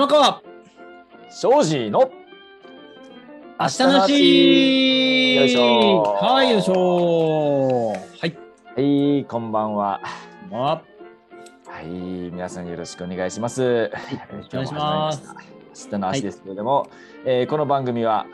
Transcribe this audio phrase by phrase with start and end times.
[0.00, 0.42] 玉川。
[1.28, 2.10] 庄司の
[3.60, 6.02] 明日のしよいしょ。
[6.14, 7.88] はいよいしょ。
[7.90, 8.34] はい。
[8.76, 10.00] はい、こんばんは。
[10.50, 10.82] まは。
[11.82, 11.86] い、
[12.32, 13.60] 皆さんよろしくお願いします。
[13.62, 13.90] よ
[14.32, 15.22] ろしくお願いします。
[15.84, 16.88] 明日の足ですけれども、
[17.26, 18.24] えーこの番組は、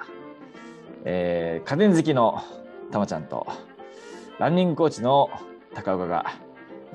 [1.04, 2.44] えー家電好きの
[2.92, 3.44] たまちゃんと
[4.38, 5.30] ランニングコーチの
[5.74, 6.26] 高岡が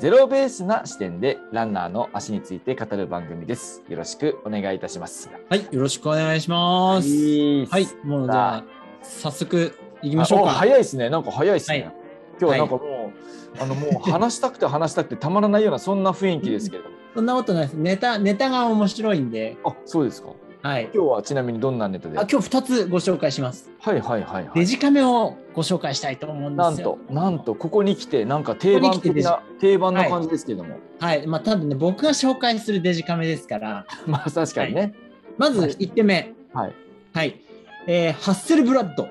[0.01, 3.83] ゼロベースな視点でランナーの足について語る番組です。
[3.87, 5.29] よろしくお願いいたします。
[5.47, 8.63] はいよろしくお願いしますいはいもうじゃあ
[9.03, 11.11] 早速行きましょうか早いですね。
[11.11, 11.81] なんか早いですね。
[11.83, 11.93] はい
[12.41, 16.95] 今日はなんかもう、あのもう話したくて話したくてたまらないようなそんな雰囲気ですけれども。
[17.13, 20.29] そんなことないですネタネタが面白いんであ、そうですか。
[20.61, 20.89] はい。
[20.93, 22.19] 今日はちなみにどんなネタで？
[22.19, 23.71] あ今日2つご紹介します。
[23.79, 24.51] はいはいはいはい。
[24.53, 26.99] デジカメをご紹介したいと思うんですよ。
[27.09, 31.25] なんとなんとここに来てなんか定番的な定番な感じですけども、はい。
[31.25, 33.85] まあ多分ね僕が紹介するデジカメですから。
[34.05, 34.93] まあ確かにね。
[35.37, 36.33] まず1点目。
[36.53, 36.73] はい。
[37.13, 37.41] はい、
[37.87, 39.07] えーハッセルブラッド。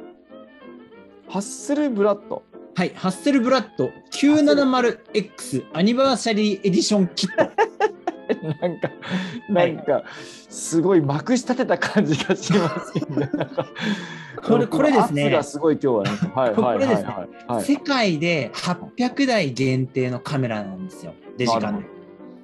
[1.29, 2.43] ハッスルブラッド？
[2.77, 7.51] はい、ハッセルブラッド 970X アニバーサリーエディションキット。
[8.61, 8.91] なんか
[9.49, 10.03] なんか
[10.49, 13.31] すごいまくし立てた感じがしますけどね。
[14.43, 16.11] これこれですね圧がすごい今日はね。
[16.35, 17.55] はいこれですねはい。
[17.55, 21.85] はい世界で800台限定のカメラなんですよ、デジカメ。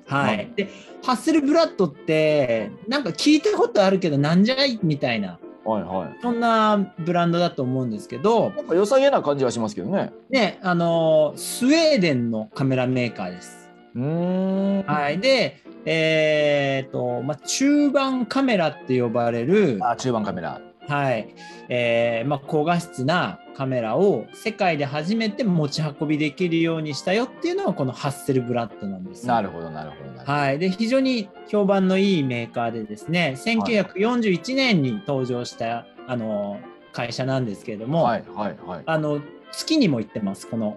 [0.07, 0.69] はい、で
[1.05, 4.79] ハッセルブラッドってなんか聞いたことあるけどなんじゃい？
[4.83, 6.17] みたいなはいはい。
[6.23, 10.13] そんなブランドだと思うんですけど、なんか良さげな感じはしますけどね。
[10.31, 13.66] ね、あのスウェーデンのカメラメーカーです。
[13.97, 14.87] うーん。
[14.87, 20.61] はい、で、えーとまあ、中盤カメラって呼ばれる、あ中盤カメラ。
[20.89, 21.35] はい
[21.69, 29.35] えーまあ、高画質なカメラを世界で初めて持ち運びできるようにしたよっていうのがこのハッセルブラッドなんですよ。
[29.35, 30.33] なるほどなるほどなるほど。
[30.33, 36.61] はい、で非常に評判のいいメーカーでですね1941年に登場したあの
[36.93, 38.83] 会社なんですけれども、はいはいはい。
[38.87, 39.21] あの
[39.51, 40.77] 月にも行ってますこの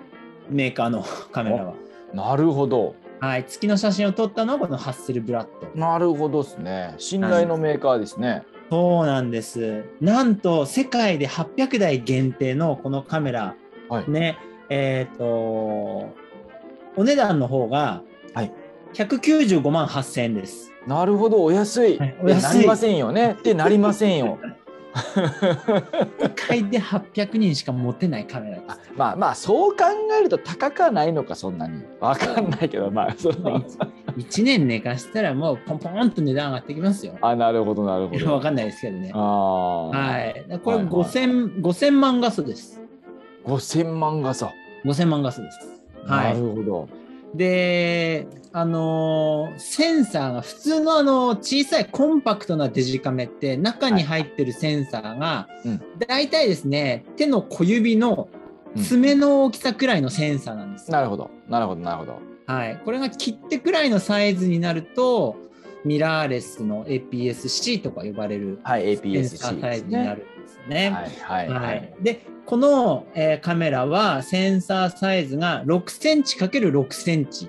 [0.49, 1.73] メーカーのカメラは。
[2.13, 2.95] なるほど。
[3.19, 5.79] はい、月の写真を撮ったのはこのハッセルブラッド。
[5.79, 6.95] なるほどですね。
[6.97, 8.43] 信頼のメーカーですね。
[8.69, 9.85] そうなんです。
[9.99, 13.55] なんと世界で800台限定のこのカメラ、
[13.89, 14.37] はいね、
[14.69, 16.13] えっ、と、お
[16.97, 18.03] 値段の方が
[18.33, 18.53] はい
[18.93, 20.71] 195万8000円です。
[20.87, 21.97] なるほど、お安い。
[21.97, 23.33] はいお安いなりませんよね。
[23.33, 24.39] ってなりませんよ。
[24.99, 28.79] 世界で800人しか持てないカメラであす。
[28.95, 29.85] まあまあそう考
[30.19, 33.61] えると高くはないのかそんなにわかんないけどまあその
[34.17, 37.17] 1年寝かしたらもうポンポンと値段上がってきますよ。
[37.21, 39.11] あなるほどなるほどわかんないですけどね。
[39.13, 40.45] ああはい。
[40.63, 42.81] これはいはい5000、5000万画素です。
[43.45, 44.49] 5000万画素
[44.85, 45.59] 5000万画素です。
[46.05, 46.17] は。
[46.23, 46.89] ないるほど
[47.35, 55.81] で、あのーセンサーが普通のあの小さいコンパクトなデジカメって中に入ってるセンサーがうん。
[56.07, 58.29] 大体ですね手の小指の
[58.75, 60.97] 爪の大きさくらいのセンサーなんですよ。
[60.97, 61.29] なるほど。
[61.47, 61.81] なるほど。
[61.81, 62.19] なるほど。
[62.45, 65.35] はい、これが切手くらいのサイズになると
[65.85, 68.97] ミラーレスの APS-C とか呼ばれるはい。
[68.97, 70.89] APS-C ーサイズになるんですね。
[70.89, 71.09] はい。
[71.21, 71.49] はい。
[71.49, 77.47] ははいい、でこの、えーカメラはセンサーサイズが6センチ ×6 センチ。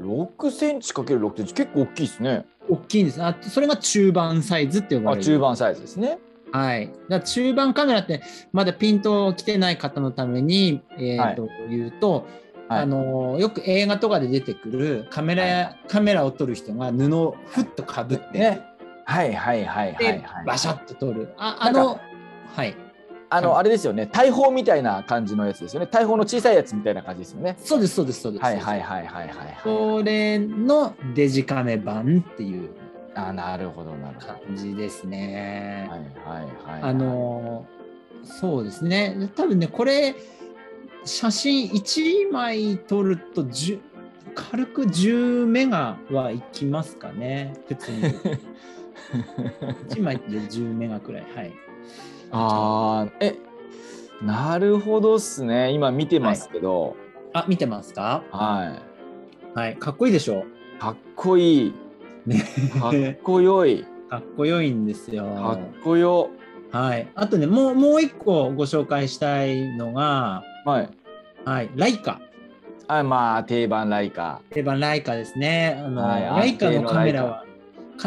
[0.00, 1.54] 6センチ ×6 センチ。
[1.54, 2.44] 結構大きいですね。
[2.68, 3.22] 大きいんです。
[3.22, 5.22] あそれが中盤サイズって呼ばれる。
[5.22, 6.18] あ中盤サイズですね。
[6.50, 8.22] はい、だ中盤カメラって
[8.52, 12.26] まだピント来てない方のために、えーと言うと、
[12.66, 12.82] はい。
[12.82, 18.62] あのよく映画とかで出てくるカメラや、カメラを撮る人が布をふっとかぶって、ね。
[19.04, 20.44] はいはいはいはいではい。
[20.44, 21.32] バシャッと撮る。
[21.36, 22.00] ああの
[22.56, 22.74] はい
[23.32, 24.08] あのあれですよね。
[24.12, 25.86] 大砲みたいな感じのやつですよね。
[25.90, 27.56] 大砲の小さいやつみたいな感じですよね。
[27.60, 29.58] そうですそうですそうです、はいはいはいはいはいはい。
[29.62, 32.70] それのデジカメ版っていう
[33.14, 34.26] あなるほどなるほど。
[34.26, 35.88] 感じですね。
[35.88, 36.82] はいはいはい。
[36.82, 37.64] あの
[38.24, 39.30] そうですね。
[39.36, 40.16] 多分ねこれ
[41.04, 43.78] 写真1枚撮ると10
[44.34, 47.54] 軽く10メガはいきますかね。
[47.68, 48.02] 普通に。
[49.88, 51.26] 1枚で10メガくらい。
[51.32, 51.52] はい
[52.32, 53.36] ああ、え、
[54.22, 55.72] なるほどっすね。
[55.72, 56.96] 今見てますけど、
[57.32, 58.22] あ見てますか？
[58.30, 58.76] は
[59.56, 59.58] い。
[59.58, 60.44] はいかっこいいでしょ？
[60.78, 61.74] かっこいい。
[62.26, 62.44] ね
[62.80, 62.92] かっ
[63.22, 63.84] こよい。
[64.08, 66.30] かっこよいんですよかっこよ。
[66.72, 70.88] はいあとねもうもう一個ご紹介したいのがはい。
[71.44, 72.20] はいライカ
[72.88, 74.40] あ、まあ定番ライカ。
[74.50, 75.80] 定番ライカですね。
[75.84, 77.44] あの、はいライカのカメラ安はか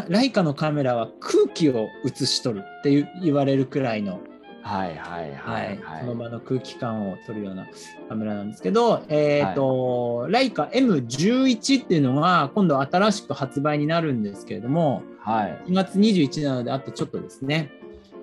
[0.08, 4.20] ライカのカメラは空気を映し取るって言われるくらいの
[4.64, 6.00] はいはいははいいはい。
[6.00, 7.66] その場の空気感を取るような
[8.08, 17.70] カメラなんですけど、えっ、と、ライカ M11 っていうのが今度新しく発売になるんですけれども、はい2月21なのであとちょっとですね。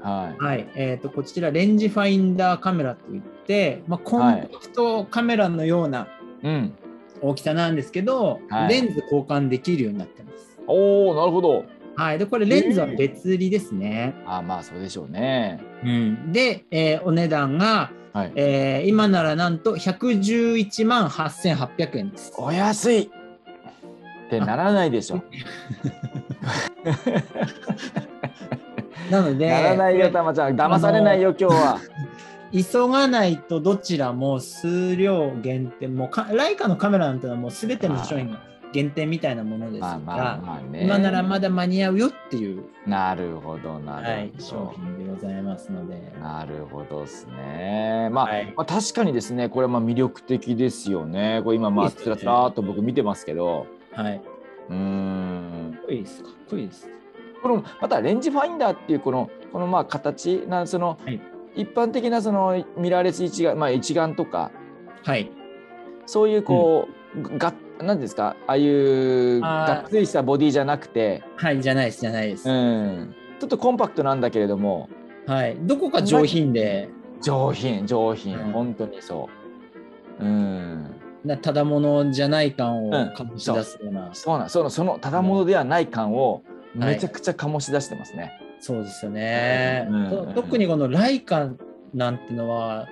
[0.01, 0.43] はい。
[0.43, 0.67] はい。
[0.75, 6.07] えっ、と、こちらレンジファインダーカメラといって、まあ、コンパクトカメラのような
[6.43, 6.73] うん。
[7.21, 10.50] 大きさなんですけど、はいレンズ交換できるようになってます。
[10.67, 11.65] おおなるほど。
[11.95, 12.19] はい。
[12.19, 14.13] で、これレンズは別売りですね。
[14.25, 15.59] あーまあそうでしょうね。
[15.83, 16.31] うん。
[16.31, 18.31] で、えーお値段が、はい。
[18.35, 22.33] えー今ならなんと111万8800円です。
[22.37, 23.09] お安いっ
[24.29, 25.21] てならないでしょ。
[29.11, 30.55] なので、ならないよ、たまちゃん。
[30.55, 31.79] 騙されないよ、今日は。
[32.53, 38.39] 急がないとどちらも数量限定、もうかライカのカメラなんてのはもう全ての商品が
[38.73, 40.83] 限定みたいなものですから、まあまあまあね。
[40.83, 44.73] 今ならまだ間に合うよっていう、なるほど、なはいる、ほ商ど。
[44.75, 46.13] 品でございますので。
[46.21, 48.09] なるほどですね。
[48.11, 51.41] まあ、はいまあ、確かにですね、これはまあ魅力的ですよね。
[51.43, 54.21] これ今まあつらつらっと僕見てますけど、はい。
[54.69, 55.73] うーん。
[55.73, 56.23] かっこいいです。
[56.23, 56.29] か？
[56.29, 56.89] っこいいです。
[57.41, 61.19] このまたレンジファインダーっていうこのこのまあ形なその、はい
[61.53, 64.51] 一般的なそのミラーレス一眼まあ一眼とか
[65.03, 65.29] はい。
[66.05, 68.35] そういうこう、がなんですか？
[68.47, 72.49] ああいうがっつりしたボディじゃなくて、はい、じゃないです、じゃないです。
[72.49, 74.89] うん、ちょっとコンパクトなんだけれども。
[75.27, 75.57] はい。
[75.61, 76.89] どこか上品で、
[77.21, 78.51] 上品上品、うん。
[78.51, 79.29] 本当にそ
[80.19, 80.25] う。
[80.25, 80.95] うん。
[81.23, 86.43] なただものじゃない感をうん醸し出すような、そうなんそのそのただものではない感を
[86.77, 88.31] はいめちゃくちゃ醸し出してますね。
[88.59, 89.87] そうですよね。
[89.89, 90.09] うん。
[90.09, 91.49] と特にこのライカ
[91.93, 92.87] なんてのは、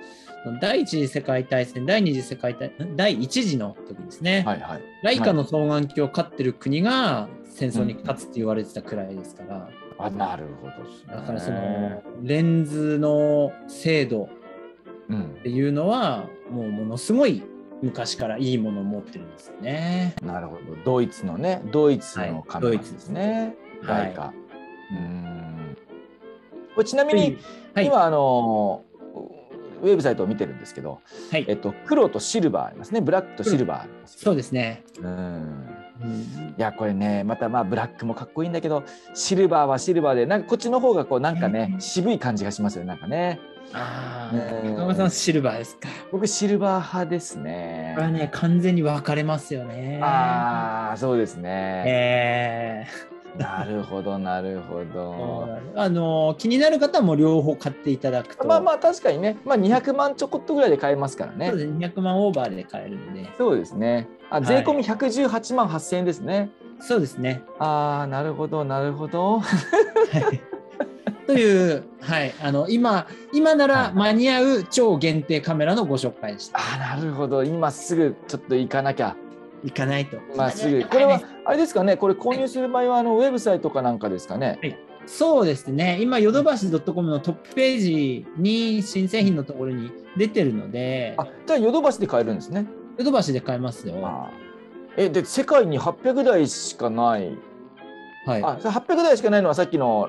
[0.60, 4.42] 第一次世界大戦、第二次世界大第一次の時ですね。
[4.46, 4.82] はいはい。
[5.02, 10.90] ライカの双眼鏡を飼ってる国が戦争に勝つって言われてたくらいですから、あなるほどね。
[11.08, 14.28] だからそのレンズの精度
[15.08, 17.42] うんっていうのは、もうものすごい
[17.82, 20.14] 昔からいいものを持ってるんですよね。
[20.22, 20.60] なるほど。
[20.84, 23.56] ドイツのね、ドイツのカメラですね。
[23.56, 24.32] はいライカ。
[24.92, 25.76] うーん。
[26.74, 27.38] これちなみに、
[27.74, 28.84] はい、今あの
[29.82, 31.00] ウェブサイトを見てるんですけど、
[31.30, 33.00] はいえっと黒とシルバーありますね。
[33.00, 34.18] ブラックとシルバーありますよ。
[34.22, 34.84] そうですね。
[34.98, 35.06] うん。
[36.02, 43.38] うんいやこれねまたまあブラックもかっこいいんだけどシルバーはシルバーでなんかこっちの方がこうなんかねうん渋い感じがしますよねなんかね
[43.74, 45.88] あうんあ、中村さんシルバーですか？
[46.10, 50.00] 僕シルバー派ですねこれはね、完全に分かれますよね。
[50.02, 52.86] ああそうですね、え
[53.38, 61.48] なるほどなるほーどあの気になる方はもう両方買っていただくと、まあまあ確かにね、まあ、200万ちょこっとぐらいで買えますからね。
[61.48, 61.86] そうですね。
[61.86, 64.08] 200万オーバーで買えるんで、そうですね。
[64.30, 64.44] あい。
[64.44, 66.50] 税込み118万8000円ですね、
[66.80, 67.42] そうですね。
[67.58, 69.40] ああなるほどなるほど。
[69.40, 69.44] は
[70.32, 70.40] い。
[71.26, 76.58] という、はい、あの今今なら間に合う超限定カメラのご紹介でした。
[76.58, 77.44] あーなるほど。
[77.44, 79.16] 今すぐちょっと行かなきゃ。
[79.62, 80.18] 行かないと。
[80.36, 80.82] まっすぐ。
[80.88, 84.78] これはあれですかねこれ購入する場合はあのウェブサイトかなんかですかね？
[85.04, 92.66] そうですね、今、ヨドバシ .com のトップページに新製品のところに出てるので、あじゃあヨドバシで買えるんですね。
[92.96, 93.96] ヨドバシで買えますよ。
[94.96, 97.36] えで世界に800台しかない。
[98.26, 98.42] はい。
[98.44, 100.08] あそれ800台しかないのはさっきの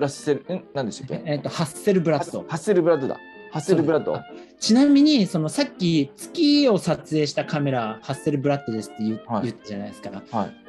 [0.00, 0.64] ラッセルん？
[0.74, 1.22] 何でしたっけ？
[1.30, 2.40] えっと、ハッセルブラッド。
[2.48, 3.20] ハッセルブラッドだ。
[3.52, 4.24] ハッセルブラッドあ
[4.58, 9.42] ちなみに、そのさっき月を撮影したカメラ、ハッセルブラッドですって言,、はい。
[9.42, 10.10] 言ったじゃないですか。
[10.30, 10.61] はい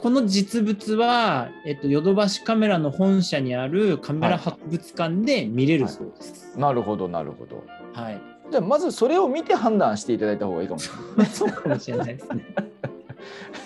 [0.00, 6.58] この実物は、えっと、ヨドバシカメラの本社にあるカメラ博物館で見れるそうです。
[6.58, 7.64] なるほどなるほど。
[7.92, 8.20] はい。
[8.50, 10.80] じゃあまずそれを見て判断していただいた方がいいかも。
[10.80, 12.44] しまあ、そうかもしれないですね。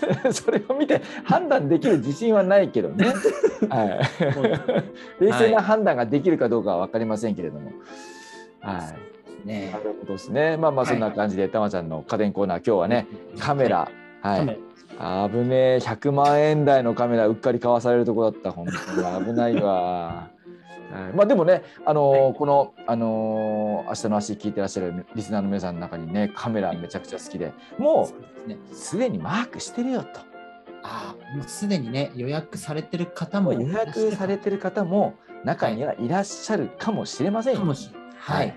[0.08, 3.12] れないそれを見て判断できる自信はないけどね、
[3.68, 3.84] は
[5.20, 5.24] い。
[5.24, 7.72] 冷静な判断ができるかどうかは分かりませんけれども。
[8.60, 8.92] は
[9.44, 9.46] い。
[9.46, 9.70] ね。
[9.70, 10.56] なるほどですね。
[10.56, 13.06] まあまあそんな感じで、たまちゃんの家電コーナー、今日はね、
[13.38, 13.90] カメラ、
[14.22, 14.58] はい、
[14.98, 20.30] 危ねえ、100万円台のカメラうっかり買わされるとこだった、本当に危ないわ。
[20.92, 22.34] はい、まあでもね、あのーはい。
[22.34, 30.20] この、あのー明日の足聞いてらっしゃるリスナーの皆さんの中にね、カメラめちゃくちゃ好きで、もそうですでにマークしてるよと。
[30.82, 37.74] ああ、もうすでにね、予約されてる方も予約されてる方も中にはいらっしゃるかもしれませんよ。
[38.18, 38.54] はい。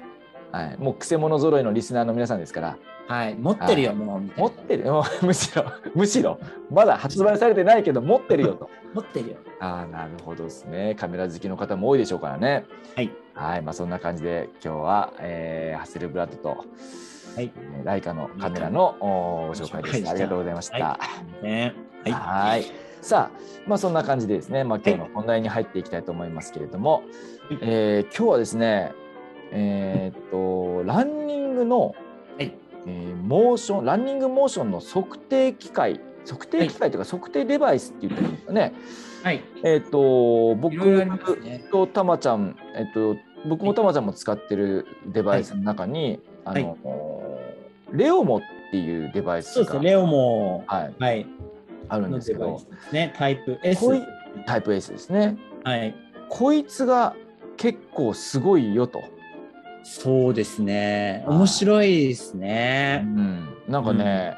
[0.52, 2.78] はい、もうくせ者揃いのリスナーの皆さんですから、
[3.08, 3.36] はい。
[3.36, 4.86] 持ってるよ、もう、みたいな持ってる？
[4.86, 6.40] よ、 むしろ、むしろ、
[6.72, 8.70] まだ発売されてないけど、持ってるよと。
[8.94, 9.36] 持ってるよ。
[9.60, 10.96] ああ、なるほどですね。
[11.00, 12.66] カメラ好きの方も多いでしょうからね。
[12.96, 13.12] はい。
[13.34, 16.50] はい、まあ、そんな感じで、今日は、えーハッセルブラッドと、
[17.36, 17.52] はい。
[17.78, 20.12] えーライカのカメラのおご紹介でした。
[20.12, 20.78] ありがとうございました。
[20.78, 21.00] は
[21.44, 21.74] ね。
[22.04, 22.14] はい。
[22.14, 22.64] はい。
[23.02, 28.94] さあ、まあそんな感じでですね、まあ今日の本題に入っていきたいと思いますけれども、はいえー今日はですね、
[29.52, 31.96] えーっとランニングの、はい
[32.88, 38.74] えーモーションランニングモーションの測定機械測定機械というか測定デバイスって言ってるんですかね。
[39.24, 39.44] はい。
[39.64, 40.76] えーっと僕。
[41.72, 43.16] とたまちゃん、えっと、
[43.48, 47.40] 僕もたまちゃんも使ってるデバイスの中に、はいあの、
[47.92, 49.90] レオモっていうデバイスが、そうですね。
[49.92, 51.28] レオも、はい、はい。
[51.88, 53.14] あるんのですけどすね。
[53.16, 53.86] タイプ S。
[54.46, 55.38] タイプ S ですね。
[55.64, 55.96] はい。
[56.30, 57.16] こいつが
[57.58, 59.04] 結構すごいよと。
[59.88, 61.24] そうですね。
[61.28, 63.06] はい面白いですうね。
[63.06, 64.36] ん、なんかね、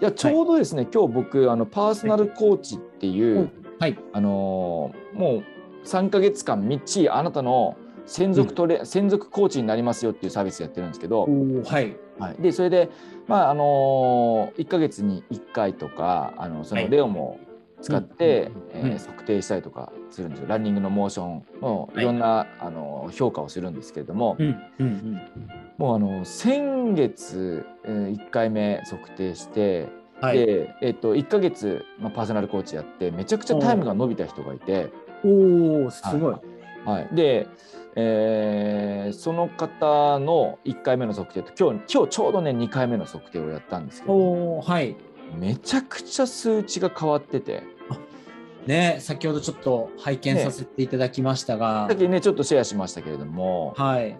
[0.00, 3.96] いやちょうどですね、今日僕あのパーソナルコーチっていう、はい。
[4.12, 5.44] あのーもう
[5.84, 7.76] 3ヶ月間みっちりあなたの
[8.06, 11.28] 専属トレ、専属コーチになりますよっていうサービスやってるんですけど、
[11.64, 11.96] はい。
[12.18, 12.90] はい、でそれで、
[13.28, 17.38] まああのー、1ヶ月に1回とかあのそのはいレオも
[17.80, 24.56] 使って、うんうんえー測定したりとかするんですよランニングのモーションのはいいろんな、あの評価をするんですけれども、うん。
[24.78, 25.20] うん。
[25.76, 29.88] もうあの先月、えー1回目測定して、
[30.20, 30.24] うん。
[30.24, 30.38] はい。
[30.38, 34.90] で、えっと1ヶ月、まあ、パーソナルコーチやってめちゃくちゃタイムが伸びた人がいて、
[35.24, 36.36] おお、すごい。
[36.84, 37.46] はい、で、
[37.96, 44.96] えーその方の1回目の測定と今日今日ちょうどね2回目の測定をやったんですけどはい。
[45.36, 47.62] めちゃくちゃ数値が変わってて
[48.66, 54.18] ね、先ほどちょっと拝見させていただきましたが、さっきねちょっとシェアしましたけれどもはい。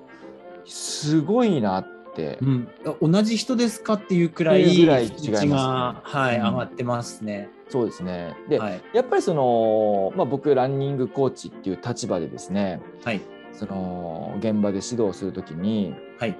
[0.65, 2.69] すごいなってうん、
[3.01, 7.51] 同じ人ですかっていうくらいっていうぐらいね数値が、はい、うん上がってますね。
[7.69, 8.81] そうですねで、はい。
[8.95, 13.21] やっぱりその、まあ、僕ランニングコーチっていう立場でですねはい。
[13.53, 16.37] その現場で指導するときにはい。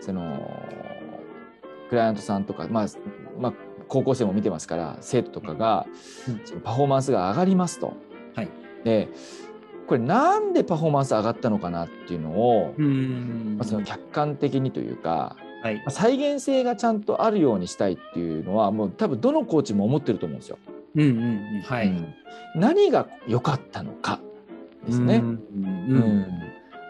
[0.00, 0.48] その
[1.88, 2.86] クライアントさんとか、まあ
[3.38, 3.52] まあ、
[3.90, 5.86] 高校生も見てますから生徒とかが、
[6.28, 7.92] うんそのパフォーマンスが上がりますと。
[8.34, 8.48] はい。
[8.84, 9.08] で
[9.86, 12.74] これなんでパフォーマンス上がったのかなっていうのを。
[12.78, 15.90] まあ、その客観的にというか、はいまあ。
[15.90, 20.58] 再現性がちゃんとあるようにしたいっていうのはもう多分どのコーチも思ってると思うんですよ。
[20.94, 21.62] うんうんうん。
[21.62, 21.88] はい。
[21.88, 22.14] うん
[22.54, 24.20] 何が良かったのか
[24.86, 25.16] ですね。
[25.16, 26.26] うんううんん。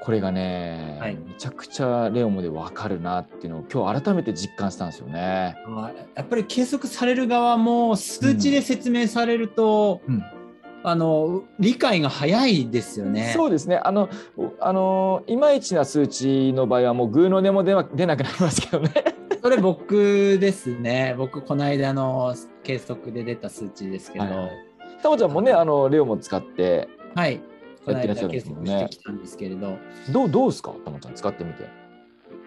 [0.03, 5.57] これがね、はいめちゃくちゃレオモで分かるなっていうのを今日改めて実感したんですよね。
[5.67, 10.23] あやっぱり計測される側も数値で説明されると、うん
[10.83, 13.33] あの理解が早いですよね。
[13.37, 14.09] そうですねあの
[14.61, 18.91] あのいまいちな数値の場合はもうグーの音も出な出なくなりますけどね。
[19.43, 21.15] それ僕ですね。
[21.19, 24.51] 僕この間の計測で出た数値ですけど、ははいい。
[25.03, 26.89] たまちゃんもねあのレオも使って
[27.85, 29.79] この間計測してきたんですけれど、
[30.13, 30.73] どうどうですか？
[30.85, 31.69] たまちゃん使ってみて。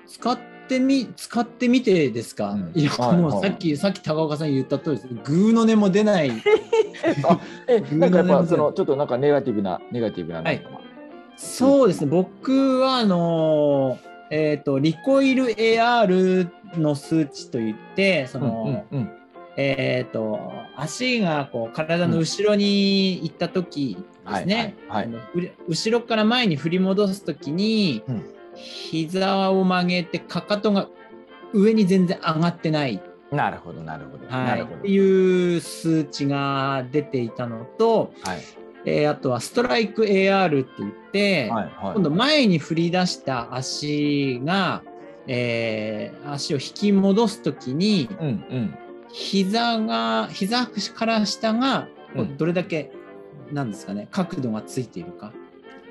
[0.07, 0.37] 使っ
[0.67, 2.51] てみ使ってみてですか？
[2.51, 5.07] うんいや、はいもうさっき、さっき高岡さん言った通りです。
[5.07, 6.31] グーの音も出ない。
[7.27, 10.69] あえなんかやっそのちょっとなんかネガティブなネガティブななんか、
[11.35, 12.07] そうですね。
[12.07, 13.97] 僕はあの
[14.29, 16.47] えっ、とリコイル AR
[16.77, 19.09] の数値といって、その、うんうん
[19.55, 20.39] えっ、と
[20.75, 23.97] 足がこう体の後ろに行った時
[24.29, 24.75] ですね。
[25.67, 28.25] 後ろから前に振り戻す時に、うん。
[28.55, 30.87] 膝を曲げてかかとが
[31.53, 34.77] 上に全然上がってない、なるほどなるほど、は、ないるほど。
[34.77, 38.41] っていう数値が出ていたのと、はい。
[38.85, 41.93] えーあとはストライク AR って言って、はいはい。
[41.95, 44.83] 今度前に振り出した足が、
[45.27, 48.77] えー足を引き戻す時にうんうん
[49.13, 52.91] 膝が膝から下がうんどれだけ、
[53.51, 55.31] なんですかね角度がついているか。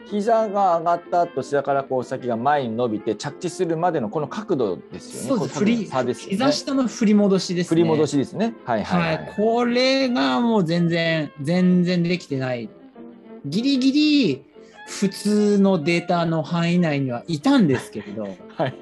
[0.05, 5.41] 膝が上がった後下からこう先が前に伸びて着地するまでのこの角度ですよね。
[5.41, 6.15] そうですですよね。
[6.15, 7.69] 膝下の振り戻しですね。
[7.69, 8.55] 振り戻しですね。
[8.65, 12.69] はいはい、ははいい、これがもう全然全然できてない。
[13.47, 14.45] ギリギリ
[14.89, 18.25] 普通のデータの範囲内にはいたんですけれど、
[18.57, 18.75] はい。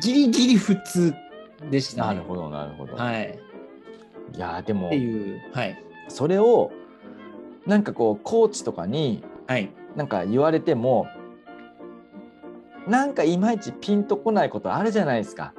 [0.00, 1.12] ギリギリ普通
[1.70, 2.14] でしたね。
[2.14, 2.96] なるほどなるほど。
[2.96, 3.38] はい。
[4.34, 5.82] いやーでもっていう、はい。
[6.08, 6.70] それを
[7.66, 9.70] なんかこうコーチとかにはい。
[9.96, 11.08] なんか言われても
[12.86, 15.52] なんかいまいちピンとこないことあるじゃないですか。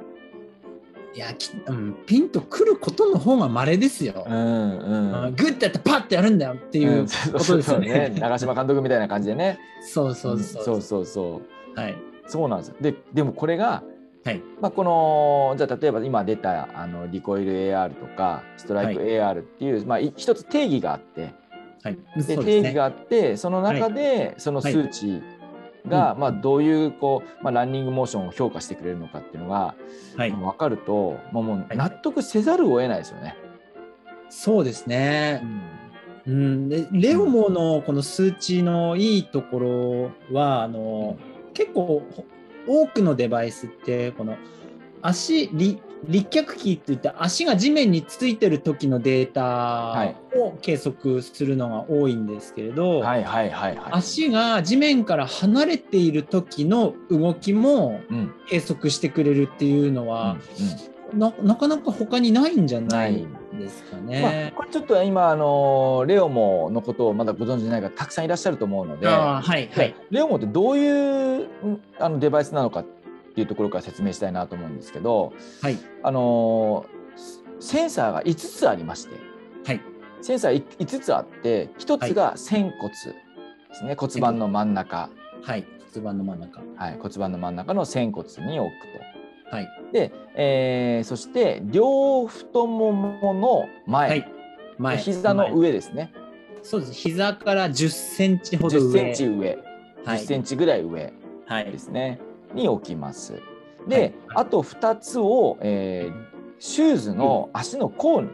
[1.12, 4.24] いや、きうん、ピンとくることの方が稀ですよ。
[4.28, 8.14] うんグッてやってパッてやるんだよっていうことですよね。
[8.18, 9.58] 長嶋監督みたいな感じでね。
[9.82, 10.64] そうそうそう。
[10.64, 11.40] そうそうそ
[11.76, 11.80] う。
[11.80, 11.96] はい。
[12.26, 12.76] そうなんですよ。
[12.80, 13.82] ででもこれが、
[14.24, 14.42] はい。
[14.60, 21.34] まあ、このじゃあ例えば今出たあのリコイル AR とかストライクは AR っていう、まあ、い一つ定義があって
[21.82, 21.98] はい。
[22.16, 22.44] でね。
[22.44, 25.22] 定義があってその中でその数値
[25.88, 29.74] が、まあ、どういうこう、まあ、ランニングモーションを評価してくれるのかっていうのが
[30.16, 30.32] はい。
[30.32, 33.36] 分かると、まあ、もうはい納得せざるを得ないですよね。
[34.28, 35.42] そうですね。
[36.26, 41.16] うん、でレオモのこの数値のいいところはあの
[41.54, 42.24] 結構ほ
[42.66, 44.36] 多くのデバイスってこの
[45.02, 53.02] 足立立脚キーっていって足が地面についてる時のデータを計測するのが多いんですけれど。
[53.90, 58.32] 足が地面から離れている時の動きもうん。
[58.48, 60.36] 計測してくれるっていうのうんは、
[61.12, 61.18] うん。
[61.18, 63.26] ななかなか他にないんじゃない
[63.60, 64.52] ですかまあね。
[64.56, 69.94] これちょっと今あのレオモのことをまだご存知ない方たくさんいらっしゃると思うので、はいはい。
[70.10, 72.84] レオモってどういううんあのデバイスなのかっ
[73.34, 76.86] ていうところから説明したいなと思うんですけど、はいあの
[77.60, 79.16] センサーが5つありまして
[79.66, 79.80] はい
[80.22, 82.94] センサー5つあって1つが仙骨で
[83.74, 85.10] すね、骨盤の真ん中、
[85.42, 85.64] はい
[85.94, 86.60] 骨盤の真ん中。
[86.76, 89.19] はい、骨盤の真ん中の仙骨に置くと。
[89.50, 89.68] はい。
[89.92, 94.32] で、えーそして両太ももの前、はい。
[94.78, 94.96] 前。
[94.96, 95.52] 膝の前。
[95.52, 96.12] 上ですね。
[96.62, 96.92] そうです。
[96.92, 98.92] 膝から10センチほど10上。
[98.92, 99.58] センチ上、10
[100.04, 100.18] はい。
[100.20, 101.12] センチぐらい上
[101.46, 101.70] はい。
[101.70, 102.20] ですね、
[102.54, 103.34] に置きます。
[103.88, 104.14] で、はい。
[104.36, 106.30] あと2つを、えー
[106.62, 108.28] シューズの足の甲に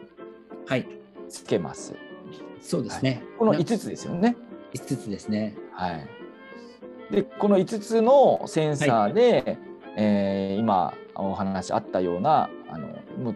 [0.67, 0.85] はい。
[1.29, 1.95] つけます。
[2.61, 3.23] そうですね。
[3.39, 4.35] このな5つですよね。
[4.73, 5.55] 5つですね。
[5.71, 6.07] はい、
[7.09, 9.57] でこの5つのセンサーで、
[9.95, 12.87] えー今お話あったようなあの
[13.21, 13.35] もう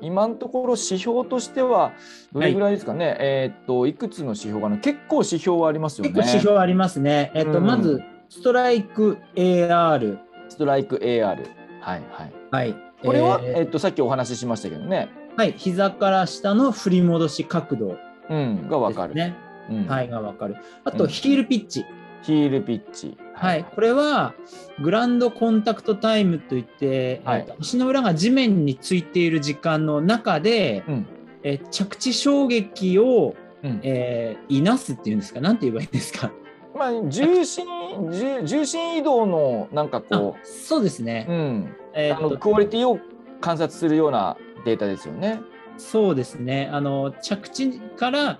[0.00, 1.92] 今のところ指標としては
[2.32, 6.10] どれぐらいですかね、えーっといくつの指標がある結構指標はありますよね。
[6.10, 7.30] 結構指標ありますね。
[7.34, 10.18] えっと、うんまずストライク AR。
[10.48, 11.22] ストライク AR。
[11.22, 11.38] はい
[11.80, 12.02] はい。
[12.50, 12.74] はい。
[13.02, 17.96] これは、えーえーっとさっきお話ししましたけどね、はい、膝から下の振り戻し角度
[18.30, 19.14] うん、がわかる。
[19.14, 19.36] ね。
[19.70, 20.56] うんはい、がわかる。
[20.84, 21.84] あうんとヒールピッチ。
[22.22, 23.16] ヒールピッチ。
[23.34, 24.34] はい、これは
[24.80, 31.06] グランドコンタクトタイムといって、はいえっと足の裏が地面についている時間の中で、うん
[31.42, 36.30] えー着地衝撃を、うんえーいなすっていうんですか、なんて言えばいいんですか？
[36.74, 37.66] まあ重心
[38.10, 41.26] 重重心移動のなんかあこそうですね。
[41.28, 42.98] う、うん、えーあのクオリティを
[43.40, 45.40] 観察するようなデータですよね。
[45.78, 46.70] そうですね。
[46.72, 48.38] あの着地から、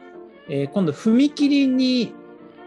[0.49, 2.15] えー今度踏切に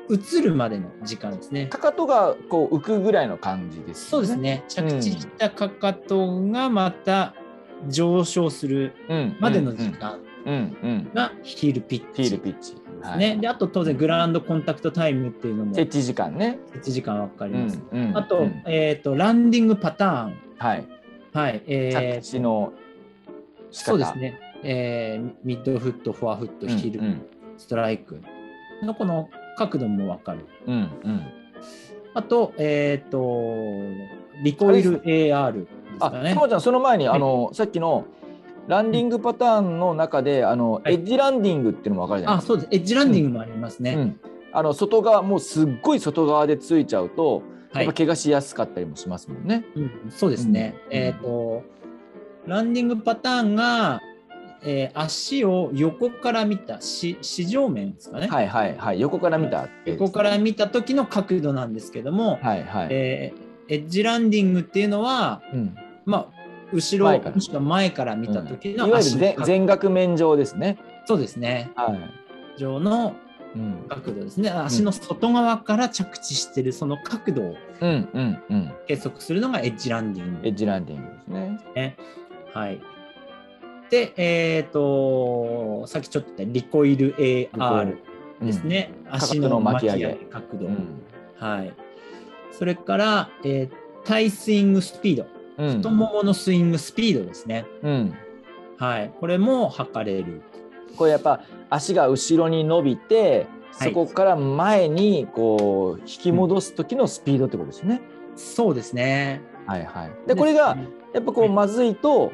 [0.09, 1.67] 移るまでの時間ですね。
[1.67, 4.09] かかとがこう浮くぐらいの感じですよね。
[4.11, 4.63] そうですね。
[4.67, 7.33] 着地したかかとがまた
[7.87, 9.37] 上昇するうん。
[9.39, 11.11] までの時間うんうん。
[11.13, 12.75] がヒールピッチヒールピッチ。
[13.01, 13.37] はいね。
[13.37, 16.59] で、あと当然グラウンドコンタクトタイムっていうのも設置時間ね。
[16.67, 17.81] 設置時間わかりうんます。
[17.91, 20.37] うんあと、うんえっ、と、ランディングパターン。
[20.57, 20.85] はい。
[21.33, 21.63] はい。
[21.67, 22.73] え着地の
[23.71, 24.17] そうです。
[24.17, 24.39] ね。
[24.63, 27.21] えーミッドフット、フォアフット、うんヒール、うん
[27.57, 28.21] ストライク
[28.83, 30.45] のこの角度もわかる。
[30.67, 31.21] うんうん。
[32.13, 33.17] あと、えっ、と、
[34.43, 35.67] リコイル AR です
[35.99, 36.39] あ、かねと。
[36.39, 38.05] もちゃんその前にはいあのさっきの
[38.67, 42.53] ランディングパターンの中であのはいエッジランディングっていうのも分かるじゃないあ、ですか。
[42.53, 42.69] そうです。
[42.71, 43.93] エッジランディングもありますね。
[43.93, 44.19] うん、
[44.51, 49.65] あの外側もうすっごい外側でついちゃうとはいやっぱ怪我しやすかったりもしますもんね。
[49.75, 50.75] うん、そうですね。
[50.87, 51.63] うんえっ、と、
[52.47, 54.01] ランディングパターンが、
[54.65, 58.27] えー足を横から見た、し四上面ですかね。
[58.27, 62.87] はいはいはい横から見た横から見た時の角度なんですけども、はいはい。
[62.91, 65.75] えーエッジランディングっていうのは、うん、
[66.05, 70.77] まあ、後ろもしくは前から見た時のいわゆる全額面上ですね。
[71.05, 71.71] そうですね。
[71.75, 72.59] はい。
[72.59, 73.15] 上の
[73.55, 74.49] うん角度ですね。
[74.49, 78.73] 足の外側から着地してるその角度をうんうんうん。
[78.87, 81.59] 計測するのがエッジランディングエッジランディングですね。
[81.75, 81.97] ね。
[82.53, 82.81] はい。
[83.89, 87.97] で、えっ、と、さっきちょっと言ったリコイル AR
[88.41, 88.91] ですね。
[89.09, 90.67] 足の巻き上げ角度。
[90.67, 91.01] うん。
[91.37, 91.73] はい。
[92.51, 95.25] それから、えー、タイスイングスピード。
[95.57, 95.77] うん。
[95.77, 97.65] 太もものスイングスピードですね。
[97.83, 98.13] うん。
[98.77, 99.13] はい。
[99.19, 100.41] これも測れる。
[100.97, 108.01] これやっぱ足が後ろに伸びてはいそこから前にこう引き戻す時のスピードってことですね。
[108.37, 109.41] そうですね。
[109.65, 110.11] はいはい。
[110.27, 110.77] でこれが
[111.13, 112.31] やっぱこはいうまずいと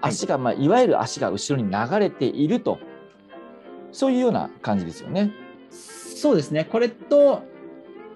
[0.00, 2.78] 足がまあいわゆる足が後ろに流れていると
[3.92, 5.32] そういうような感じですよね。
[5.70, 6.64] そうですね。
[6.64, 7.44] これと、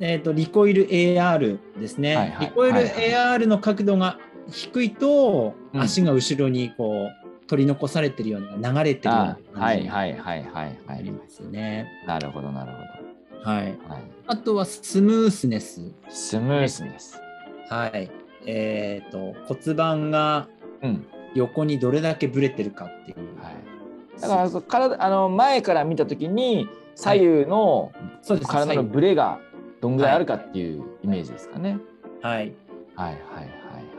[0.00, 2.16] えっ、と、リコイル AR ですね。
[2.16, 4.18] はいはいリコイルはいはい AR の角度が
[4.50, 10.78] 低いと、うん足が後ろにこう取り残されてるような流れてるようなあはい感じにはいはいはいはい。
[10.86, 11.86] なりますよね。
[12.06, 13.78] なるほどなるほはい。
[13.88, 13.94] ど。
[13.94, 14.02] はい。
[14.26, 15.80] あとはスムースネス。
[16.08, 17.20] スムースです。
[17.68, 18.10] はい。
[18.46, 20.48] えっ、と骨盤が
[20.82, 21.06] うん。
[21.34, 23.18] 横にどれだけぶれてるかっていう。
[23.42, 24.20] はい。
[24.20, 28.50] だからそう体あの前から見た時に左右のそうです。
[28.50, 29.40] 体の左ブレが
[29.80, 31.78] どんぐらいあるかっていうイメージですかね。
[32.22, 32.52] 右はい。
[32.94, 33.18] はいはいはい。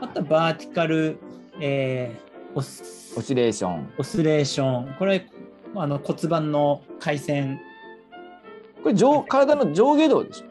[0.00, 1.18] あとはバーティカル、
[1.60, 3.92] えーオスオシレーション。
[3.98, 4.94] オスレーション。
[4.98, 5.26] これ
[5.74, 7.60] あの骨盤の回線。
[8.82, 10.44] これ上体の上下動でしょ。